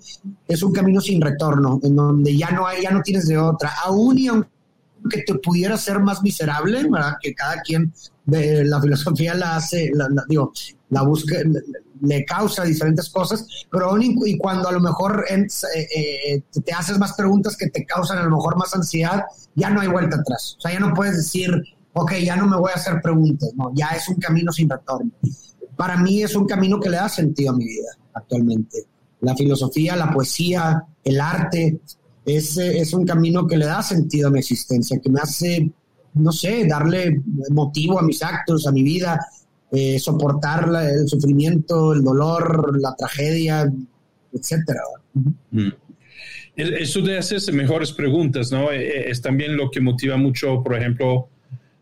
[0.48, 3.74] es un camino sin retorno, en donde ya no hay, ya no tienes de otra.
[3.84, 7.16] Aún y aunque te pudiera ser más miserable, ¿verdad?
[7.22, 7.94] Que cada quien
[8.26, 10.54] de la filosofía la hace, la, digo,
[10.90, 11.38] la busca,
[12.02, 15.48] le causa diferentes cosas, pero aún y cuando a lo mejor eh,
[15.96, 19.24] eh, te haces más preguntas que te causan a lo mejor más ansiedad,
[19.56, 20.56] ya no hay vuelta atrás.
[20.58, 21.52] O sea, ya no puedes decir,
[21.94, 25.12] ok, ya no me voy a hacer preguntas, no, ya es un camino sin retorno.
[25.76, 28.86] Para mí es un camino que le da sentido a mi vida actualmente.
[29.22, 31.80] La filosofía, la poesía, el arte,
[32.26, 35.72] es, es un camino que le da sentido a mi existencia, que me hace,
[36.14, 39.20] no sé, darle motivo a mis actos, a mi vida,
[39.72, 43.72] eh, soportar el sufrimiento, el dolor, la tragedia,
[44.34, 44.82] etcétera.
[45.52, 45.70] Mm.
[46.56, 48.72] Eso de hacerse mejores preguntas, ¿no?
[48.72, 51.30] Eh, eh, es también lo que motiva mucho, por ejemplo,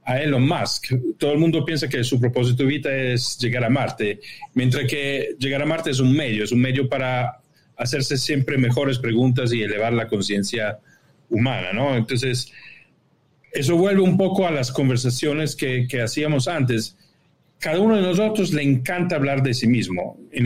[0.10, 0.94] a Elon Musk.
[1.18, 4.20] Todo el mundo piensa que su propósito de vida es llegar a Marte,
[4.54, 7.40] mientras que llegar a Marte es un medio, es un medio para
[7.78, 10.80] hacerse siempre mejores preguntas y elevar la conciencia
[11.30, 11.96] humana, ¿no?
[11.96, 12.52] Entonces,
[13.52, 16.96] eso vuelve un poco a las conversaciones que, que hacíamos antes
[17.60, 20.18] cada uno de nosotros le encanta hablar de sí mismo.
[20.32, 20.46] En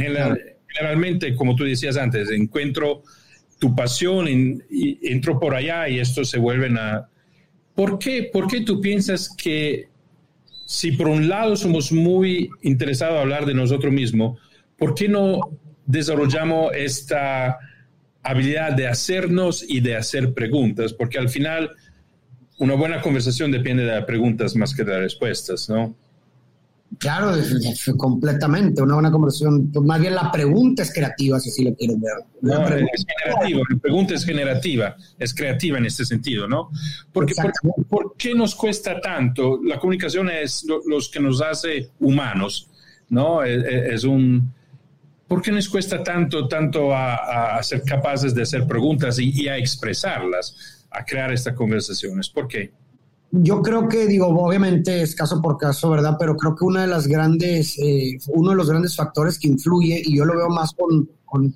[0.68, 3.04] generalmente, como tú decías antes, encuentro
[3.60, 7.08] tu pasión, y entro por allá y esto se vuelven a...
[7.76, 9.90] ¿Por qué, ¿Por qué tú piensas que
[10.66, 14.40] si por un lado somos muy interesados en hablar de nosotros mismos,
[14.78, 15.40] ¿por qué no
[15.86, 17.58] desarrollamos esta
[18.22, 20.94] habilidad de hacernos y de hacer preguntas?
[20.94, 21.72] Porque al final
[22.60, 25.96] una buena conversación depende de las preguntas más que de las respuestas, ¿no?
[27.00, 27.34] Claro,
[27.98, 29.72] completamente, una buena conversación.
[29.72, 32.14] Pues más bien la pregunta es creativa, si así lo quieren ver.
[32.42, 36.70] No, es generativa, la pregunta es generativa, es creativa en este sentido, ¿no?
[37.12, 37.34] Porque,
[37.90, 39.60] por, qué nos cuesta tanto?
[39.64, 42.70] La comunicación es lo, los que nos hace humanos,
[43.10, 43.44] ¿no?
[43.44, 44.54] E, e, es, un...
[45.28, 49.58] ¿Por qué nos cuesta tanto, tanto a, ser capaces de hacer preguntas y, y a
[49.58, 52.30] expresarlas, a crear estas conversaciones?
[52.30, 52.72] ¿Por qué?
[53.36, 56.18] Yo creo que, digo, obviamente es caso por caso, ¿verdad?
[56.20, 60.04] Pero creo que una de las grandes, eh, uno de los grandes factores que influye,
[60.06, 61.56] y yo lo veo más con, con,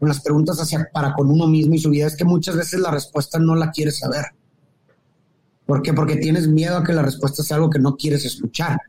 [0.00, 2.90] las preguntas hacia, para con uno mismo y su vida, es que muchas veces la
[2.90, 4.24] respuesta no la quieres saber.
[5.64, 5.92] ¿Por qué?
[5.92, 8.80] Porque tienes miedo a que la respuesta sea algo que no quieres escuchar.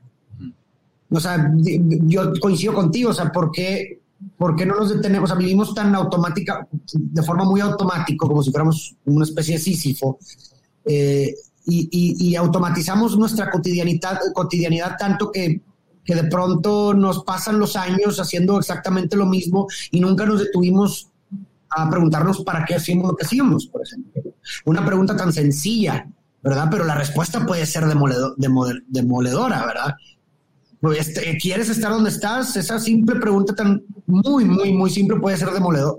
[1.12, 4.02] O sea, yo coincido contigo, o sea, ¿por qué,
[4.40, 5.30] por qué no nos detenemos?
[5.30, 9.62] O sea, vivimos tan automática, de forma muy automática, como si fuéramos una especie de
[9.62, 10.18] sísifo,
[10.84, 15.62] eh, y, y, automatizamos nuestra cotidianidad, cotidianidad tanto que,
[16.04, 21.10] que de pronto nos pasan los años haciendo exactamente lo mismo y nunca nos detuvimos
[21.70, 24.22] a preguntarnos para qué hacemos lo que hacíamos, por ejemplo.
[24.66, 26.06] Una pregunta tan sencilla,
[26.42, 26.68] ¿verdad?
[26.70, 29.96] Pero la respuesta puede ser demoledora, ¿verdad?
[30.84, 32.58] Pues, este, ¿Quieres estar donde estás?
[32.58, 35.98] Esa simple pregunta tan muy, muy, muy simple puede ser demoledor,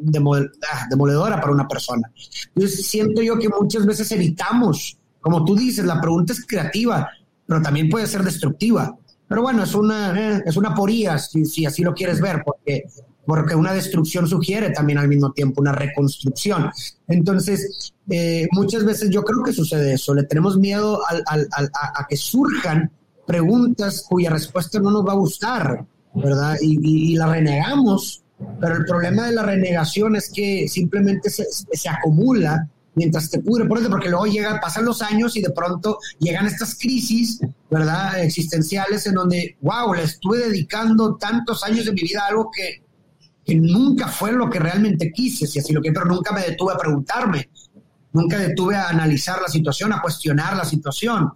[0.70, 2.12] ah, demoledora para una persona.
[2.54, 7.08] Entonces siento yo que muchas veces evitamos, como tú dices, la pregunta es creativa,
[7.46, 8.94] pero también puede ser destructiva.
[9.26, 12.84] Pero bueno, es una, eh, es una poría, si, así lo quieres ver, porque,
[13.24, 16.70] porque una destrucción sugiere también al mismo tiempo una reconstrucción.
[17.08, 22.18] Entonces, eh, muchas veces yo creo que sucede eso, le tenemos miedo al, a que
[22.18, 22.90] surjan
[23.26, 26.58] preguntas cuya respuesta no nos va a gustar, ¿verdad?
[26.60, 28.22] Y, la renegamos,
[28.60, 33.88] pero el problema de la renegación es que simplemente se acumula mientras te pudre por
[33.88, 38.22] porque luego llega, pasan los años y de pronto llegan estas crisis, ¿verdad?
[38.22, 42.82] Existenciales en donde, wow, le estuve dedicando tantos años de mi vida a algo que,
[43.44, 46.72] que nunca fue lo que realmente quise, si así lo que, pero nunca me detuve
[46.72, 47.50] a preguntarme,
[48.12, 51.30] nunca detuve a analizar la situación, a cuestionar la situación,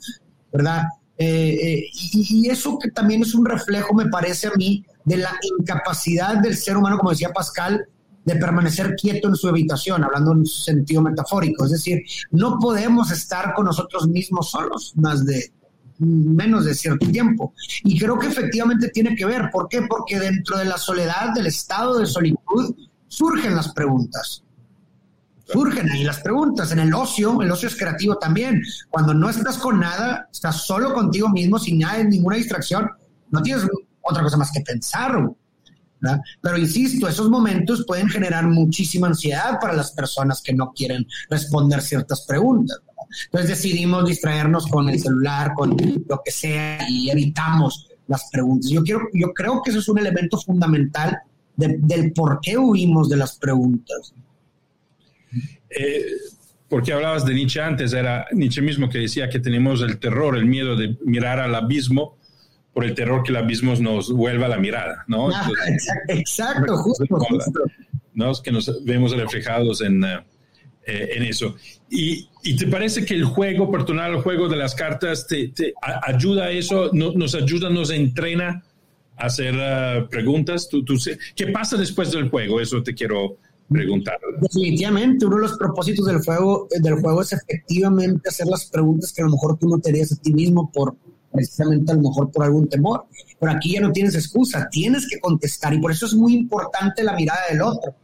[0.52, 0.84] ¿verdad?
[1.18, 5.32] Eh, eh, y, eso que también es un reflejo, me parece a mí, de la
[5.58, 7.88] incapacidad del ser humano, como decía Pascal,
[8.28, 11.64] de permanecer quieto en su habitación, hablando en sentido metafórico.
[11.64, 15.52] Es decir, no podemos estar con nosotros mismos solos más de
[15.98, 17.52] menos de cierto tiempo.
[17.82, 19.50] Y creo que efectivamente tiene que ver.
[19.50, 19.82] ¿Por qué?
[19.82, 22.74] Porque dentro de la soledad, del estado de solitud,
[23.08, 24.44] surgen las preguntas
[25.52, 26.70] surgen ahí las preguntas.
[26.72, 28.62] En el ocio, el ocio es creativo también.
[28.90, 32.90] Cuando no estás con nada, estás solo contigo mismo, sin nada, ninguna distracción,
[33.30, 33.66] no tienes
[34.02, 35.30] otra cosa más que pensar.
[36.40, 41.82] Pero insisto, esos momentos pueden generar muchísima ansiedad para las personas que no quieren responder
[41.82, 42.78] ciertas preguntas.
[43.24, 45.76] Entonces decidimos distraernos con el celular, con
[46.08, 48.70] lo que sea y evitamos las preguntas.
[48.70, 51.18] Yo, quiero, yo creo que eso es un elemento fundamental
[51.56, 54.14] del por qué huimos de las preguntas.
[55.70, 56.04] Eh,
[56.68, 60.46] porque hablabas de Nietzsche antes, era Nietzsche mismo que decía que tenemos el terror, el
[60.46, 62.16] miedo de mirar al abismo
[62.78, 65.30] por el terror que el abismo nos vuelva la mirada, ¿no?
[65.30, 65.50] Ah,
[66.06, 67.04] exacto, justo,
[68.14, 68.30] ¿no?
[68.30, 70.20] Es que nos vemos reflejados en, eh,
[70.86, 71.56] en eso.
[71.90, 75.74] Y, y, te parece que el juego personal, el juego de las cartas, te, te
[76.06, 78.62] ayuda a eso, nos ayuda, nos entrena
[79.16, 80.68] a hacer uh, preguntas?
[80.68, 80.94] ¿Tú, tú,
[81.34, 82.60] ¿Qué pasa después del juego?
[82.60, 83.38] Eso te quiero
[83.68, 84.20] preguntar.
[84.40, 89.22] Definitivamente, uno de los propósitos del juego, del juego es efectivamente hacer las preguntas que
[89.22, 90.94] a lo mejor tú no te harías a ti mismo por
[91.32, 93.06] precisamente a lo mejor por algún temor.
[93.38, 97.02] Pero aquí ya no tienes excusa, tienes que contestar y por eso es muy importante
[97.02, 97.94] la mirada del otro.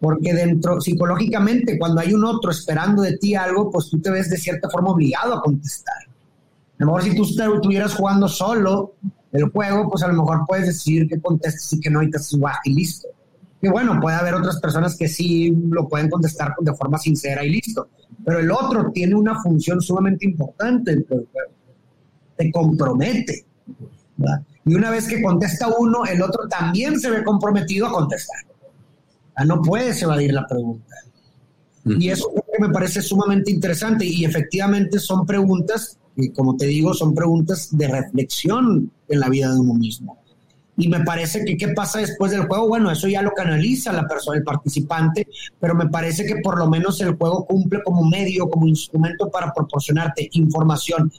[0.00, 4.30] Porque dentro, psicológicamente, cuando hay un otro esperando de ti algo, pues tú te ves
[4.30, 6.02] de cierta forma obligado a contestar.
[6.04, 8.94] A lo mejor si tú estuvieras jugando solo
[9.30, 12.18] el juego, pues a lo mejor puedes decir que contestes y que no y te
[12.64, 13.08] y listo
[13.62, 17.50] que bueno, puede haber otras personas que sí lo pueden contestar de forma sincera y
[17.50, 17.90] listo.
[18.24, 21.06] Pero el otro tiene una función sumamente importante
[22.36, 23.44] Te compromete.
[24.64, 28.38] Y una vez que contesta uno, el otro también se ve comprometido a contestar.
[29.46, 30.94] No puedes evadir la pregunta.
[31.84, 34.04] Y eso me parece sumamente interesante.
[34.04, 39.52] Y efectivamente son preguntas, y como te digo, son preguntas de reflexión en la vida
[39.52, 40.18] de uno mismo.
[40.76, 44.06] Y me parece que qué pasa después del juego, bueno, eso ya lo canaliza la
[44.06, 45.28] persona, el participante,
[45.60, 49.52] pero me parece que por lo menos el juego cumple como medio, como instrumento para
[49.52, 51.12] proporcionarte información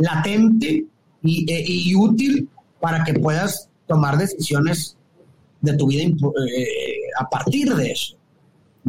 [0.00, 0.84] latente
[1.22, 2.48] y, e, útil
[2.80, 4.96] para que puedas tomar decisiones
[5.60, 6.14] de tu vida eh,
[7.18, 8.16] a partir de eso.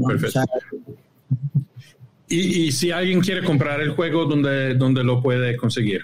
[0.07, 0.41] Perfecto.
[2.27, 6.01] y, y, si alguien quiere comprar el juego, ¿dónde, dónde lo puede conseguir?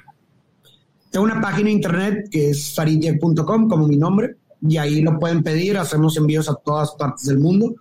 [1.10, 5.42] Tengo una página de internet que es faridje.com, como mi nombre, y ahí lo pueden
[5.42, 5.78] pedir.
[5.78, 7.76] Hacemos envíos a todas partes del mundo.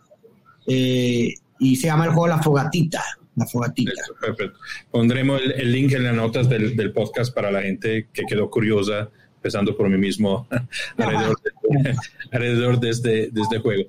[0.66, 3.02] Eh, y se llama el juego La Fogatita.
[3.36, 3.92] La Fogatita.
[4.20, 4.58] perfecto.
[4.90, 9.76] Pondremos el, link en las notas del, podcast para la gente que quedó curiosa, empezando
[9.76, 10.48] por mí mismo,
[10.96, 13.84] alrededor, de, este, de, este, juego.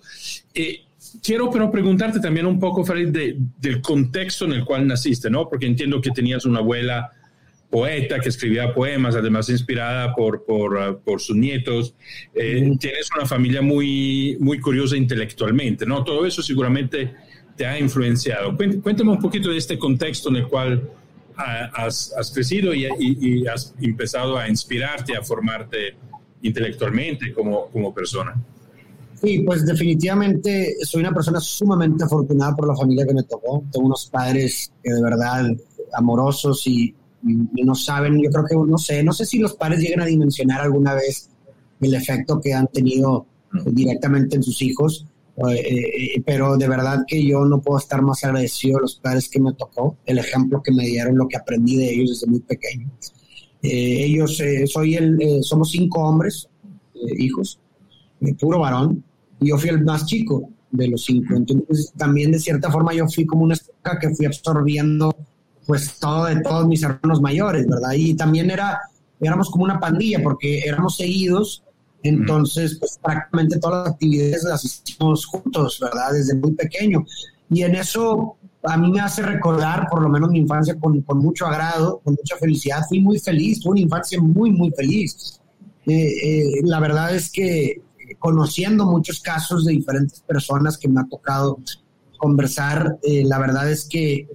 [0.53, 0.81] Eh,
[1.23, 5.49] quiero pero preguntarte también un poco, Farid, del contexto en el cual naciste, ¿no?
[5.49, 7.11] Porque entiendo que tenías una abuela
[7.69, 11.95] poeta que escribía poemas, además inspirada por, por, uh, por sus nietos.
[12.33, 16.03] Eh, tienes una familia muy, muy curiosa intelectualmente, ¿no?
[16.03, 17.13] Todo eso seguramente
[17.57, 18.55] te ha influenciado.
[18.55, 20.89] Cuéntame un poquito de este contexto en el cual
[21.35, 25.95] has, crecido y, has empezado a inspirarte, a formarte
[26.41, 28.35] intelectualmente como, como persona.
[29.21, 33.63] Sí, pues definitivamente soy una persona sumamente afortunada por la familia que me tocó.
[33.71, 35.47] Tengo unos padres que de verdad
[35.93, 36.93] amorosos y,
[37.23, 40.61] no saben, yo creo que no sé, no sé si los padres llegan a dimensionar
[40.61, 41.29] alguna vez
[41.81, 43.25] el efecto que han tenido
[43.65, 45.07] directamente en sus hijos,
[45.37, 49.29] eh, eh, pero de verdad que yo no puedo estar más agradecido a los padres
[49.29, 52.39] que me tocó, el ejemplo que me dieron, lo que aprendí de ellos desde muy
[52.39, 52.89] pequeño.
[53.61, 56.49] Eh, ellos, soy el, somos cinco hombres,
[57.17, 57.59] hijos,
[58.39, 59.03] puro varón,
[59.39, 61.35] y yo fui el más chico de los cinco.
[61.35, 65.15] Entonces, también de cierta forma yo fui como una esponja que fui absorbiendo
[65.67, 67.91] pues todo de todos mis hermanos mayores, ¿verdad?
[67.93, 68.79] Y también era,
[69.19, 71.63] éramos como una pandilla porque éramos seguidos,
[72.03, 76.13] entonces pues prácticamente todas las actividades las hicimos juntos, ¿verdad?
[76.13, 77.05] Desde muy pequeño.
[77.49, 81.19] Y en eso a mí me hace recordar por lo menos mi infancia con, con
[81.19, 82.83] mucho agrado, con mucha felicidad.
[82.87, 85.39] Fui muy feliz, fue una infancia muy, muy feliz.
[85.85, 87.81] Eh, eh, la verdad es que
[88.19, 91.59] conociendo muchos casos de diferentes personas que me ha tocado
[92.17, 94.27] conversar, eh, la verdad es que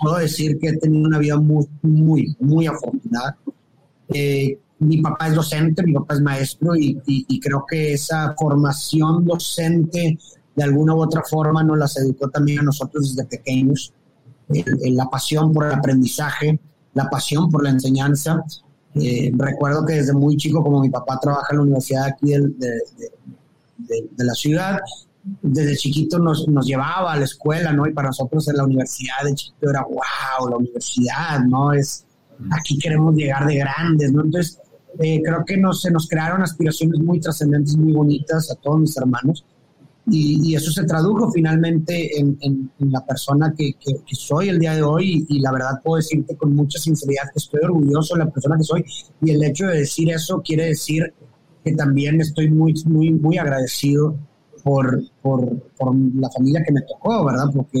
[0.00, 3.36] puedo decir que he tenido una vida muy, muy, muy afortunada.
[4.08, 10.18] Eh, mi papá es docente, mi papá es maestro y, creo que esa formación docente
[10.54, 13.92] de alguna u otra forma nos las educó también a nosotros desde pequeños.
[14.48, 16.60] la pasión por el aprendizaje,
[16.94, 18.44] la pasión por la enseñanza
[18.94, 22.78] eh, recuerdo que desde muy chico, como mi papá trabaja en la universidad aquí de,
[23.78, 24.78] de, la ciudad,
[25.40, 27.86] desde chiquito nos, nos, llevaba a la escuela, ¿no?
[27.86, 31.72] Y para nosotros en la universidad de chiquito era, wow, la universidad, ¿no?
[31.72, 32.04] Es,
[32.50, 34.22] aquí queremos llegar de grandes, ¿no?
[34.22, 34.58] Entonces,
[34.98, 38.96] eh, creo que nos, se nos crearon aspiraciones muy trascendentes, muy bonitas a todos mis
[38.96, 39.44] hermanos.
[40.10, 43.76] Y, eso se tradujo finalmente en, la persona que,
[44.12, 47.60] soy el día de hoy y, la verdad puedo decirte con mucha sinceridad que estoy
[47.62, 48.84] orgulloso de la persona que soy
[49.20, 51.14] y el hecho de decir eso quiere decir
[51.64, 54.16] que también estoy muy, muy, muy agradecido
[54.64, 55.46] por, por,
[56.16, 57.46] la familia que me tocó, ¿verdad?
[57.54, 57.78] Porque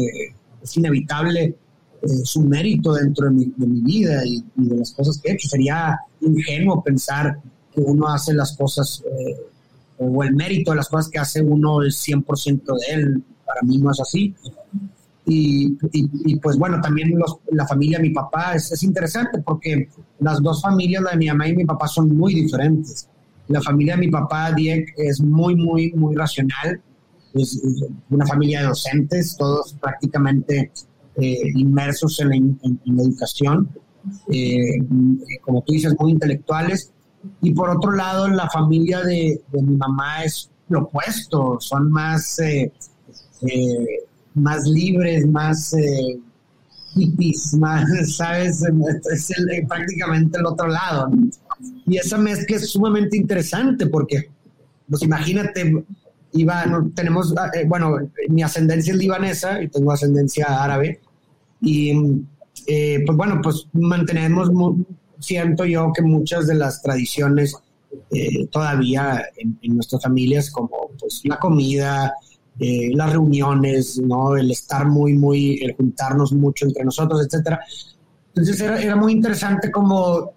[0.62, 1.56] es inevitable
[2.02, 5.48] eh, su mérito dentro de mi, vida y, de las cosas que he hecho.
[5.48, 7.38] Sería ingenuo pensar
[7.72, 9.02] que uno hace las cosas...
[9.06, 9.36] Eh,
[9.98, 13.22] o el mérito de las cosas que hace uno es 100% de él.
[13.46, 14.34] Para mí no es así.
[15.24, 17.14] Y, y, pues bueno, también
[17.52, 19.88] la familia de mi papá es, es, interesante porque
[20.18, 23.08] las dos familias, la de mi mamá y mi papá, son muy diferentes.
[23.46, 26.80] La familia de mi papá, Diek, es muy, muy, muy racional.
[27.34, 27.60] Es
[28.10, 30.72] una familia de docentes, todos prácticamente
[31.16, 33.68] eh, inmersos en la, educación.
[34.28, 34.78] Eh,
[35.42, 36.90] como tú dices, muy intelectuales
[37.40, 42.72] y por otro lado, la familia de, mi mamá es lo opuesto, son más, eh,
[44.34, 45.74] más libres, más
[46.94, 47.84] hippies, más,
[48.16, 48.62] ¿sabes?
[49.12, 49.32] Es
[49.68, 51.10] prácticamente el otro lado.
[51.86, 54.30] Y esa mezcla es sumamente interesante porque,
[54.88, 55.84] pues imagínate,
[56.32, 56.64] iba,
[56.94, 57.34] tenemos,
[57.66, 61.00] bueno, mi ascendencia es libanesa y tengo ascendencia árabe.
[61.60, 61.94] Y
[63.06, 64.50] pues bueno, pues mantenemos
[65.22, 67.56] siento yo que muchas de las tradiciones
[68.10, 72.14] eh, todavía en, nuestras familias, como pues la comida,
[72.58, 74.36] eh, las reuniones, ¿no?
[74.36, 77.60] El estar muy, muy, el juntarnos mucho entre nosotros, etcétera.
[78.28, 80.32] Entonces era, era muy interesante como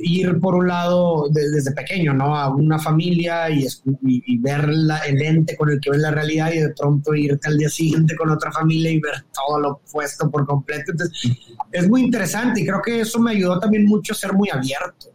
[0.00, 2.36] ir por un lado desde pequeño, ¿no?
[2.36, 3.66] A una familia y,
[4.02, 4.68] y, ver
[5.06, 8.16] el ente con el que ves la realidad y de pronto irte al día siguiente
[8.16, 10.92] con otra familia y ver todo lo opuesto por completo.
[10.92, 14.48] Entonces, es muy interesante y creo que eso me ayudó también mucho a ser muy
[14.50, 15.08] abierto,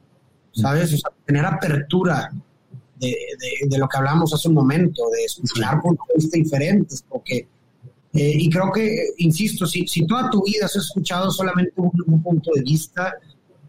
[0.52, 0.94] ¿sabes?
[0.94, 2.30] O sea, tener apertura
[3.00, 3.16] de,
[3.70, 7.48] de, lo que hablamos hace un momento, de escuchar puntos de vista diferentes, porque...
[8.16, 12.52] Eh, y creo que, insisto, si, si toda tu vida has escuchado solamente un punto
[12.54, 13.12] de vista,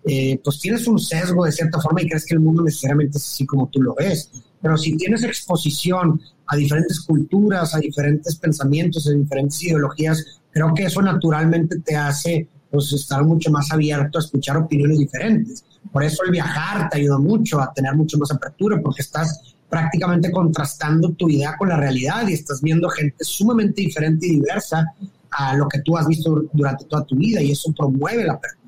[0.07, 3.25] eh, pues tienes un sesgo de cierta forma y crees que el mundo necesariamente es
[3.25, 4.31] así como tú lo ves.
[4.61, 10.85] Pero si tienes exposición a diferentes culturas, a diferentes pensamientos, a diferentes ideologías, creo que
[10.85, 15.65] eso naturalmente te hace pues, estar mucho más abierto a escuchar opiniones diferentes.
[15.91, 20.31] Por eso el viajar te ayuda mucho a tener mucho más apertura, porque estás prácticamente
[20.31, 24.87] contrastando tu idea con la realidad y estás viendo gente sumamente diferente y diversa
[25.31, 28.64] a lo que tú has visto durante toda tu vida y eso promueve la apertura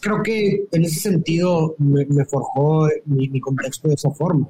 [0.00, 4.48] creo que en ese sentido me, forjó mi, contexto de esa forma.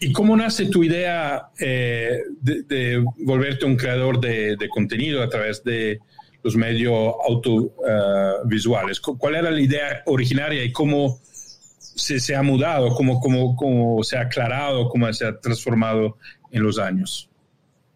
[0.00, 6.00] ¿Y cómo nace tu idea eh, de, volverte un creador de, contenido a través de
[6.42, 9.00] los medios autovisuales?
[9.00, 14.16] ¿Cuál era la idea originaria y cómo se, se ha mudado, cómo, cómo, cómo, se
[14.16, 16.18] ha aclarado, cómo se ha transformado
[16.50, 17.30] en los años?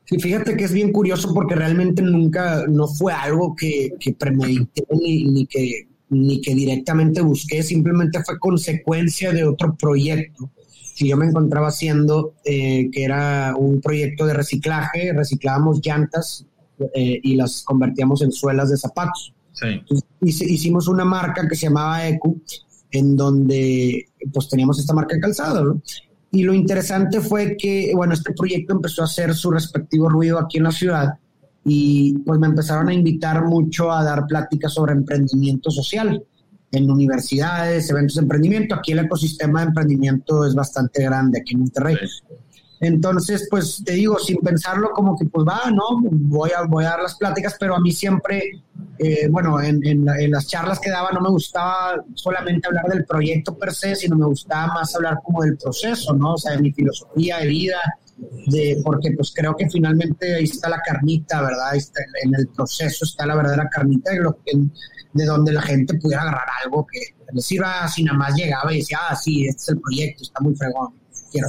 [0.09, 4.83] Sí, fíjate que es bien curioso porque realmente nunca, no fue algo que, que premedité
[4.91, 10.51] ni, que, ni que directamente busqué, simplemente fue consecuencia de otro proyecto
[10.97, 16.45] que yo me encontraba haciendo, eh, que era un proyecto de reciclaje, reciclábamos llantas
[16.93, 19.33] eh, y las convertíamos en suelas de zapatos.
[19.53, 19.83] Sí.
[20.21, 22.41] hicimos una marca que se llamaba ECU,
[22.91, 25.83] en donde pues teníamos esta marca de calzado, ¿no?
[26.31, 30.59] Y lo interesante fue que, bueno, este proyecto empezó a hacer su respectivo ruido aquí
[30.59, 31.15] en la ciudad
[31.69, 36.25] y pues me empezaron a invitar mucho a dar pláticas sobre emprendimiento social
[36.71, 38.75] en universidades, eventos de emprendimiento.
[38.75, 41.97] Aquí el ecosistema de emprendimiento es bastante grande aquí en Monterrey.
[42.81, 46.01] Entonces, pues te digo, sin pensarlo, como que pues va, ¿no?
[46.01, 48.63] Voy a, voy a dar las pláticas, pero a mí siempre,
[48.99, 53.57] eh, bueno, en, en, las charlas que daba no me gustaba solamente hablar del proyecto
[53.57, 56.35] per se, sino me gustaba más hablar como del proceso, ¿no?
[56.35, 57.79] O sea, de mi filosofía de vida,
[58.47, 61.75] de, porque pues creo que finalmente ahí está la carnita, ¿verdad?
[61.75, 64.53] en el proceso está la verdadera carnita de, lo que,
[65.13, 67.01] de donde la gente pudiera agarrar algo que
[67.33, 70.41] les iba, si nada más llegaba y decía, ah, sí, este es el proyecto, está
[70.41, 70.95] muy fregón,
[71.31, 71.49] quiero.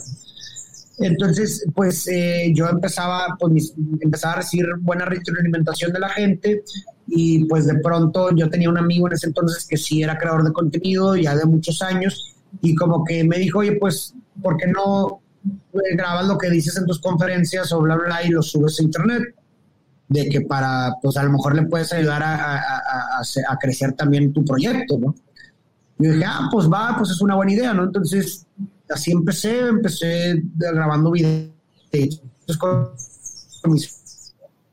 [0.99, 6.63] Entonces, pues eh, yo empezaba, pues empezaba a recibir buena retroalimentación de la gente
[7.07, 10.43] y pues de pronto yo tenía un amigo en ese entonces que sí era creador
[10.43, 14.67] de contenido ya de muchos años y como que me dijo, oye, pues, ¿por qué
[14.67, 15.21] no
[15.93, 19.35] grabas lo que dices en tus conferencias o bla, bla, y lo subes a internet?
[20.07, 24.33] De que para, pues a lo mejor le puedes ayudar a, a, a crecer también
[24.33, 25.15] tu proyecto, ¿no?
[25.99, 27.83] Y dije, ah, pues va, pues es una buena idea, ¿no?
[27.83, 28.47] Entonces
[28.89, 31.51] así empecé, empecé grabando videos
[32.57, 32.89] con,
[33.65, 33.79] mi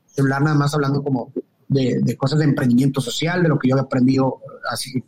[0.07, 1.31] celular nada más hablando como
[1.67, 4.39] de, cosas de emprendimiento social, de lo que yo había aprendido
[4.71, 5.03] así, eh,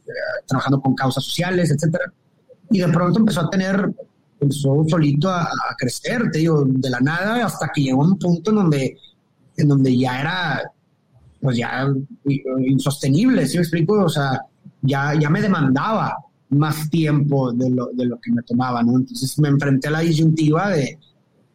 [0.45, 2.12] trabajando con causas sociales, etcétera.
[2.70, 3.91] Y de pronto empezó a tener,
[4.39, 8.55] empezó solito a, crecer, te digo, de la nada hasta que llegó un punto en
[8.55, 8.97] donde,
[9.57, 10.71] en donde ya era,
[11.41, 11.87] pues ya
[12.59, 14.03] insostenible, ¿sí me explico?
[14.03, 14.41] O sea,
[14.81, 16.15] ya, ya me demandaba
[16.49, 18.97] más tiempo de lo, de lo que me tomaba, ¿no?
[18.97, 20.97] Entonces me enfrenté a la disyuntiva de,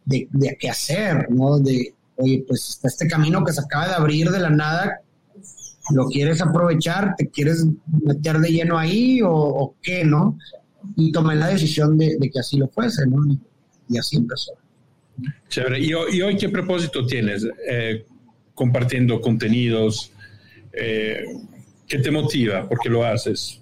[0.04, 1.58] de, qué hacer, ¿no?
[1.58, 5.00] De, oye, pues este camino que se acaba de abrir de la nada,
[5.90, 7.14] ¿lo quieres aprovechar?
[7.16, 7.66] ¿Te quieres
[8.02, 10.38] meter de lleno ahí o, qué, no?
[10.96, 13.16] Y tomé la decisión de, de, que así lo fuese, ¿no?
[13.88, 14.52] Y así empezó.
[15.48, 15.80] Chévere.
[15.80, 17.46] ¿Y, y hoy qué propósito tienes?
[17.68, 18.04] Eh,
[18.54, 20.12] compartiendo contenidos.
[20.72, 21.24] Eh,
[21.86, 22.68] ¿Qué te motiva?
[22.68, 23.60] ¿Por qué lo haces?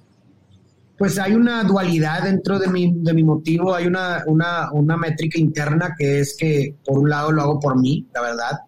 [1.02, 5.36] pues hay una dualidad dentro de mi, de mi motivo, hay una, una, una, métrica
[5.36, 8.60] interna que es que por un lado lo hago por mí, la verdad,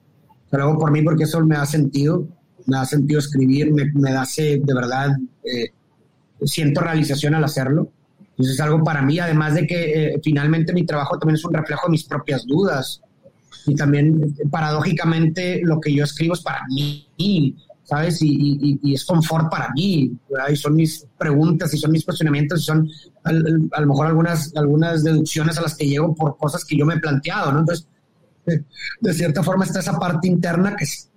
[0.50, 2.26] lo hago por mí porque eso me da sentido,
[2.66, 5.68] me da sentido escribir, me, me da de verdad, eh,
[6.44, 7.92] siento realización al hacerlo.
[8.34, 11.54] Entonces es algo para mí, además de que eh, finalmente mi trabajo también es un
[11.54, 13.00] reflejo de mis propias dudas.
[13.66, 17.06] Y también, paradójicamente, lo que yo escribo es para mí.
[17.84, 18.20] ¿sabes?
[18.22, 20.18] Y, y, es confort para mí,
[20.50, 22.88] y son mis preguntas y son mis cuestionamientos y son
[23.22, 26.94] a, lo mejor algunas, algunas deducciones a las que llego por cosas que yo me
[26.94, 27.60] he planteado, ¿no?
[27.60, 27.86] Entonces,
[28.46, 31.10] de, cierta forma está esa parte interna que es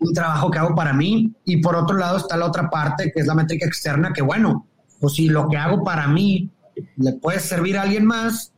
[0.00, 3.20] un trabajo que hago para mí y por otro lado está la otra parte que
[3.20, 4.66] es la métrica externa que bueno,
[5.00, 6.48] pues si lo que hago para mí
[6.96, 8.52] le puede servir a alguien más,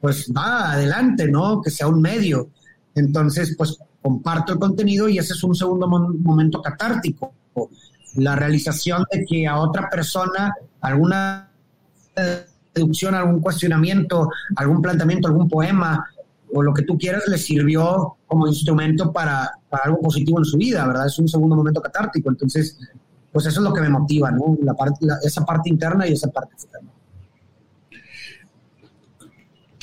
[0.00, 1.60] pues va adelante, ¿no?
[1.60, 2.50] Que sea un medio.
[2.94, 7.32] Entonces, pues comparto el contenido y ese es un segundo momento catártico.
[8.14, 11.50] La realización de que a otra persona alguna
[12.74, 16.04] deducción, algún cuestionamiento, algún planteamiento, algún poema
[16.52, 20.86] o lo que tú quieras le sirvió como instrumento para, algo positivo en su vida,
[20.86, 21.06] ¿verdad?
[21.06, 22.30] Es un segundo momento catártico.
[22.30, 22.78] Entonces,
[23.32, 24.56] pues eso es lo que me motiva, ¿no?
[24.62, 26.90] La parte, esa parte interna y esa parte externa.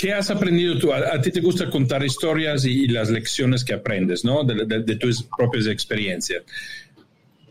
[0.05, 0.93] ¿Qué has aprendido tú?
[0.93, 4.43] A, ti te gusta contar historias y, las lecciones que aprendes, ¿no?
[4.43, 6.43] De, tus propias experiencias.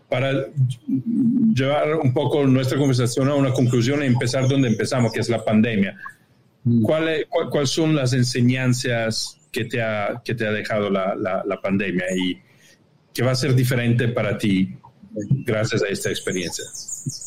[0.09, 0.47] Para
[1.53, 5.45] llevar un poco nuestra conversación a una conclusión y empezar donde empezamos, que es la
[5.45, 5.97] pandemia.
[6.63, 6.83] Mm.
[6.83, 12.05] ¿Cuáles cuál, son las enseñanzas que te ha, que te ha dejado la, la pandemia
[12.17, 12.39] y
[13.13, 14.77] qué va a ser diferente para ti
[15.45, 16.65] gracias a esta experiencia?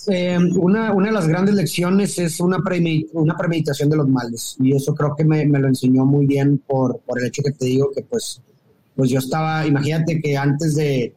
[0.07, 2.57] Eh, una, una, de las grandes lecciones es una,
[3.13, 6.57] una premeditación de los males y eso creo que me, me, lo enseñó muy bien
[6.59, 8.41] por, por el hecho que te digo que pues,
[8.95, 11.13] pues yo estaba, imagínate que antes de,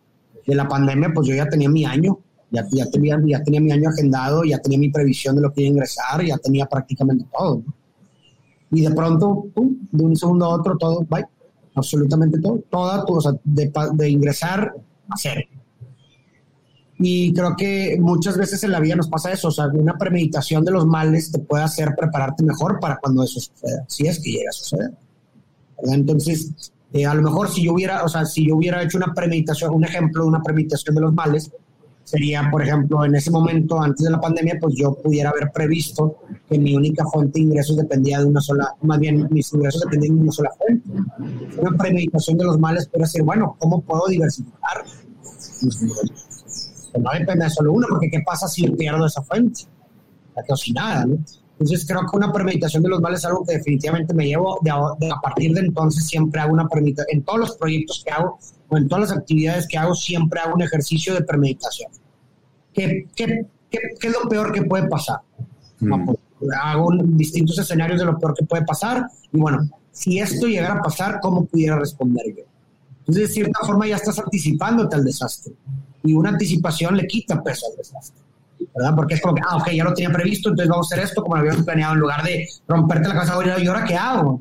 [0.46, 2.18] de la pandemia pues yo ya tenía mi año,
[2.50, 5.62] ya, ya, tenía, ya tenía mi año agendado, ya tenía mi previsión de lo que
[5.62, 7.62] iba a ingresar, ya tenía prácticamente todo.
[8.72, 11.24] Y de pronto, de un segundo a otro, todo, bye,
[11.74, 14.74] absolutamente todo, toda, o sea, de, de ingresar
[15.08, 15.40] a cero
[17.00, 20.64] y creo que muchas veces en la vida nos pasa eso, o sea, una premeditación
[20.64, 24.30] de los males te puede hacer prepararte mejor para cuando eso suceda, si es que
[24.30, 24.92] llega a suceder.
[25.84, 29.14] Entonces, Eh, a lo mejor si yo hubiera, o sea, si yo hubiera hecho una
[29.14, 31.48] premeditación, un ejemplo de una premeditación de los males,
[32.02, 36.16] sería, por ejemplo, en ese momento, antes de la pandemia, pues yo pudiera haber previsto
[36.48, 40.16] que mi única fuente de ingresos dependía de una sola, más bien mis ingresos dependían
[40.16, 40.90] de una sola fuente.
[41.60, 44.82] Una premeditación de los males puede decir, bueno, ¿cómo puedo diversificar?
[46.92, 49.62] Pues no depende de solo una, porque ¿qué pasa si pierdo esa fuente?
[50.34, 51.18] La quedo sin nada, ¿no?
[51.60, 54.70] Entonces creo que una premeditación de los males es algo que definitivamente me llevo, de,
[54.70, 58.38] a partir de entonces siempre hago una premeditación, en todos los proyectos que hago
[58.68, 61.90] o en todas las actividades que hago, siempre hago un ejercicio de premeditación.
[62.72, 65.20] ¿Qué, qué, qué, es lo peor que puede pasar?
[65.80, 66.06] Mm.
[66.06, 66.18] Pues,
[66.62, 70.82] hago distintos escenarios de lo peor que puede pasar y bueno, si esto llegara a
[70.82, 72.44] pasar, ¿cómo pudiera responder yo?
[73.00, 75.52] Entonces, de cierta forma ya estás anticipándote al desastre
[76.02, 78.20] y una anticipación le quita peso al desastre.
[78.74, 78.94] ¿verdad?
[78.94, 81.22] Porque es como que, ah, ok, ya lo tenía previsto, entonces vamos a hacer esto
[81.22, 84.40] como lo habíamos planeado en lugar de romperte la cabeza y ahora qué hago.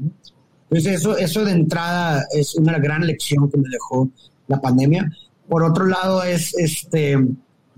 [0.69, 4.09] Entonces eso, eso de entrada es una gran lección que me dejó
[4.47, 5.11] la pandemia.
[5.47, 7.17] Por otro lado, es este,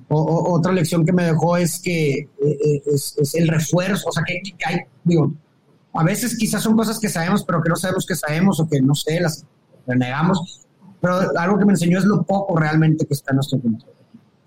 [0.09, 4.41] otra lección que me dejó es que eh, eh, es, el refuerzo, o sea, que,
[4.65, 5.33] hay, digo,
[5.93, 8.81] a veces quizás son cosas que sabemos, pero que no sabemos que sabemos o que
[8.81, 9.45] no sé, las
[9.87, 10.60] renegamos,
[11.01, 13.91] pero algo que me enseñó es lo poco realmente que está en nuestro control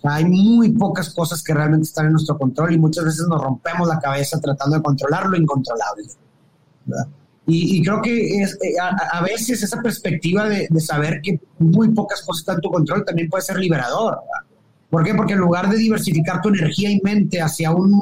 [0.05, 3.88] hay muy pocas cosas que realmente están en nuestro control y muchas veces nos rompemos
[3.88, 6.05] la cabeza tratando de controlar lo incontrolable.
[7.46, 12.40] Y, creo que es, eh, a, veces esa perspectiva de, saber que muy pocas cosas
[12.40, 14.18] están en tu control también puede ser liberador.
[14.90, 15.14] ¿Por qué?
[15.14, 18.00] Porque en lugar de diversificar tu energía y mente hacia un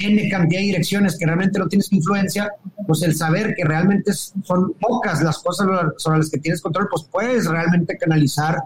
[0.00, 2.50] N cantidad de direcciones que realmente no tienes influencia,
[2.86, 7.04] pues el saber que realmente son pocas las cosas sobre las que tienes control, pues
[7.10, 8.58] puedes realmente canalizar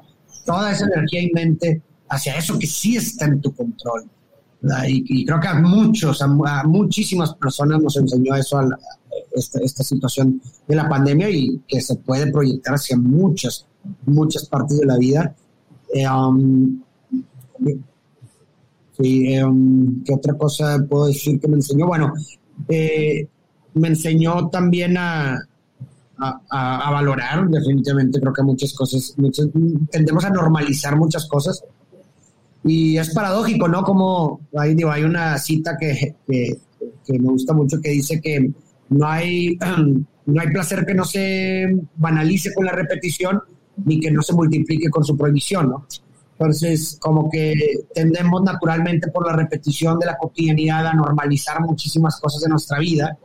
[0.45, 4.05] toda esa energía y mente hacia eso que sí está en tu control.
[4.87, 8.78] Y, creo que a muchos, a, muchísimas personas nos enseñó eso, a
[9.32, 13.66] esta, situación de la pandemia y que se puede proyectar hacia muchas,
[14.07, 15.35] muchas partes de la vida.
[15.93, 16.82] Eh, um,
[18.97, 21.86] sí, um, ¿Qué otra cosa puedo decir que me enseñó?
[21.86, 22.12] Bueno,
[22.68, 23.26] eh,
[23.74, 25.38] me enseñó también a,
[26.18, 29.14] a, valorar, definitivamente creo que muchas cosas,
[29.90, 31.62] tendemos a normalizar muchas cosas
[32.64, 33.82] y es paradójico, ¿no?
[33.82, 38.51] Como hay, digo, hay una cita que, que, me gusta mucho que dice que
[38.88, 39.59] no hay,
[40.26, 43.40] no hay placer que no se banalice con la repetición
[43.84, 45.86] ni que no se multiplique con su prohibición, ¿no?
[46.39, 47.55] Entonces, como que
[47.95, 53.16] tendemos naturalmente por la repetición de la cotidianidad a normalizar muchísimas cosas de nuestra vida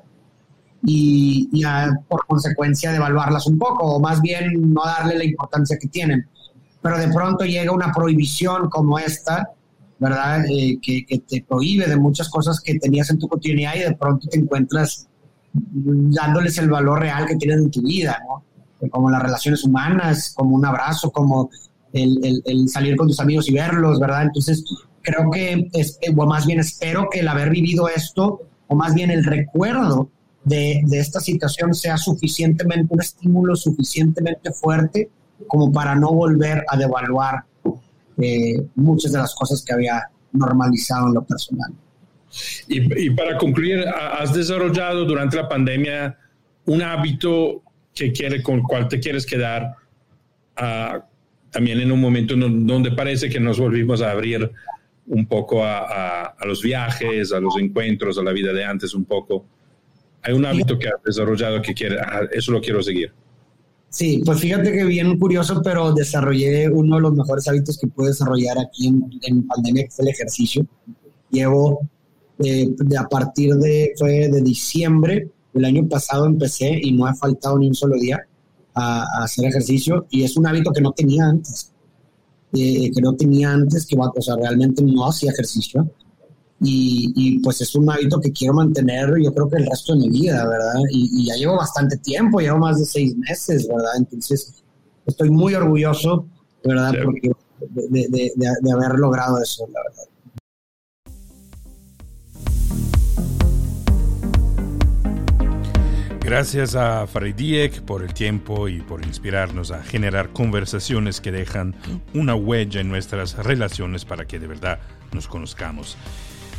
[0.84, 5.88] y, a, por consecuencia devaluarlas un poco, o más bien no darle la importancia que
[5.88, 6.28] tienen
[6.82, 9.50] pero de pronto llega una prohibición como esta,
[10.00, 10.46] ¿verdad?
[10.50, 14.28] Eh, que, te prohíbe de muchas cosas que tenías en tu cotidianidad y de pronto
[14.28, 15.08] te encuentras
[15.52, 18.44] dándoles el valor real que tienen en tu vida, ¿no?
[18.90, 21.50] Como las relaciones humanas, como un abrazo, como
[21.94, 24.24] el, salir con tus amigos y verlos, ¿verdad?
[24.24, 24.64] Entonces,
[25.02, 25.70] creo que,
[26.16, 30.10] o más bien espero que el haber vivido esto, o más bien el recuerdo
[30.44, 35.10] de, de esta situación sea suficientemente, un estímulo suficientemente fuerte
[35.48, 37.44] como para no volver a devaluar
[38.22, 41.72] eh, muchas de las cosas que había normalizado en lo personal.
[42.68, 46.18] Y, para concluir, has desarrollado durante la pandemia
[46.66, 47.64] un hábito
[47.96, 49.74] que quiere, con el cual te quieres quedar
[50.58, 51.06] ah,
[51.52, 54.52] también en un momento donde parece que nos volvimos a abrir
[55.08, 59.06] un poco a, a, los viajes, a los encuentros, a la vida de antes un
[59.06, 59.46] poco.
[60.22, 63.12] Hay un hábito que has desarrollado que quiere, ah, eso lo quiero seguir.
[63.90, 68.10] Sí, pues fíjate que bien curioso, pero desarrollé uno de los mejores hábitos que pude
[68.10, 68.88] desarrollar aquí
[69.24, 70.66] en, pandemia, que es el ejercicio.
[71.32, 71.90] Llevo
[72.44, 77.16] eh, de a partir de, fue de diciembre del año pasado empecé y no he
[77.16, 78.24] faltado ni un solo día
[78.74, 81.72] a, hacer ejercicio y es un hábito que no tenía antes,
[82.54, 85.90] eh, que no tenía antes, que o sea, realmente no hacía ejercicio
[86.62, 90.10] y, pues es un hábito que quiero mantener yo creo que el resto de mi
[90.10, 90.82] vida, ¿verdad?
[90.92, 93.92] Y, ya llevo bastante tiempo, llevo más de seis meses, ¿verdad?
[93.98, 94.62] Entonces
[95.06, 96.26] estoy muy orgulloso,
[96.64, 96.94] ¿verdad?
[97.04, 100.04] Porque de, de, haber logrado eso, la verdad.
[106.30, 111.74] Gracias a Farid por el tiempo y por inspirarnos a generar conversaciones que dejan
[112.14, 114.80] una huella en nuestras relaciones para que de verdad
[115.12, 115.98] nos conozcamos.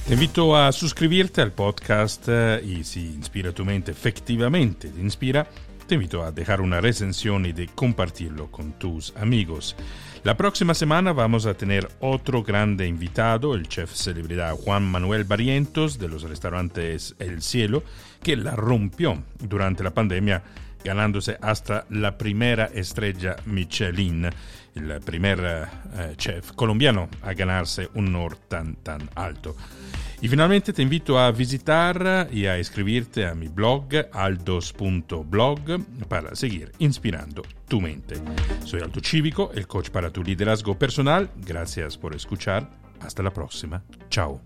[0.08, 5.46] Te invito a suscribirte al podcast eh, y si Inspira tu mente efectivamente te inspira,
[5.86, 9.76] te invito a dejar una recensión y de compartirlo con tus amigos.
[10.24, 16.00] La próxima semana vamos a tener otro grande invitado, el chef celebridad Juan Manuel Barrientos
[16.00, 17.84] de los restaurantes El Cielo,
[18.22, 20.42] que la rompió durante la pandemia
[20.82, 24.28] ganándose hasta la primera estrella Michelin,
[24.74, 29.56] el primer eh, chef colombiano a ganarse un honor tan, tan alto.
[30.22, 35.60] Y finalmente te invito a visitar y a escribirte a mi blog aldos.blog
[36.08, 38.16] para seguir inspirando tu mente.
[38.64, 41.30] Soy Aldo Cívico, el coach para tu liderazgo personal.
[41.36, 42.68] Gracias por escuchar.
[43.00, 43.82] Hasta la próxima.
[44.10, 44.42] Chao.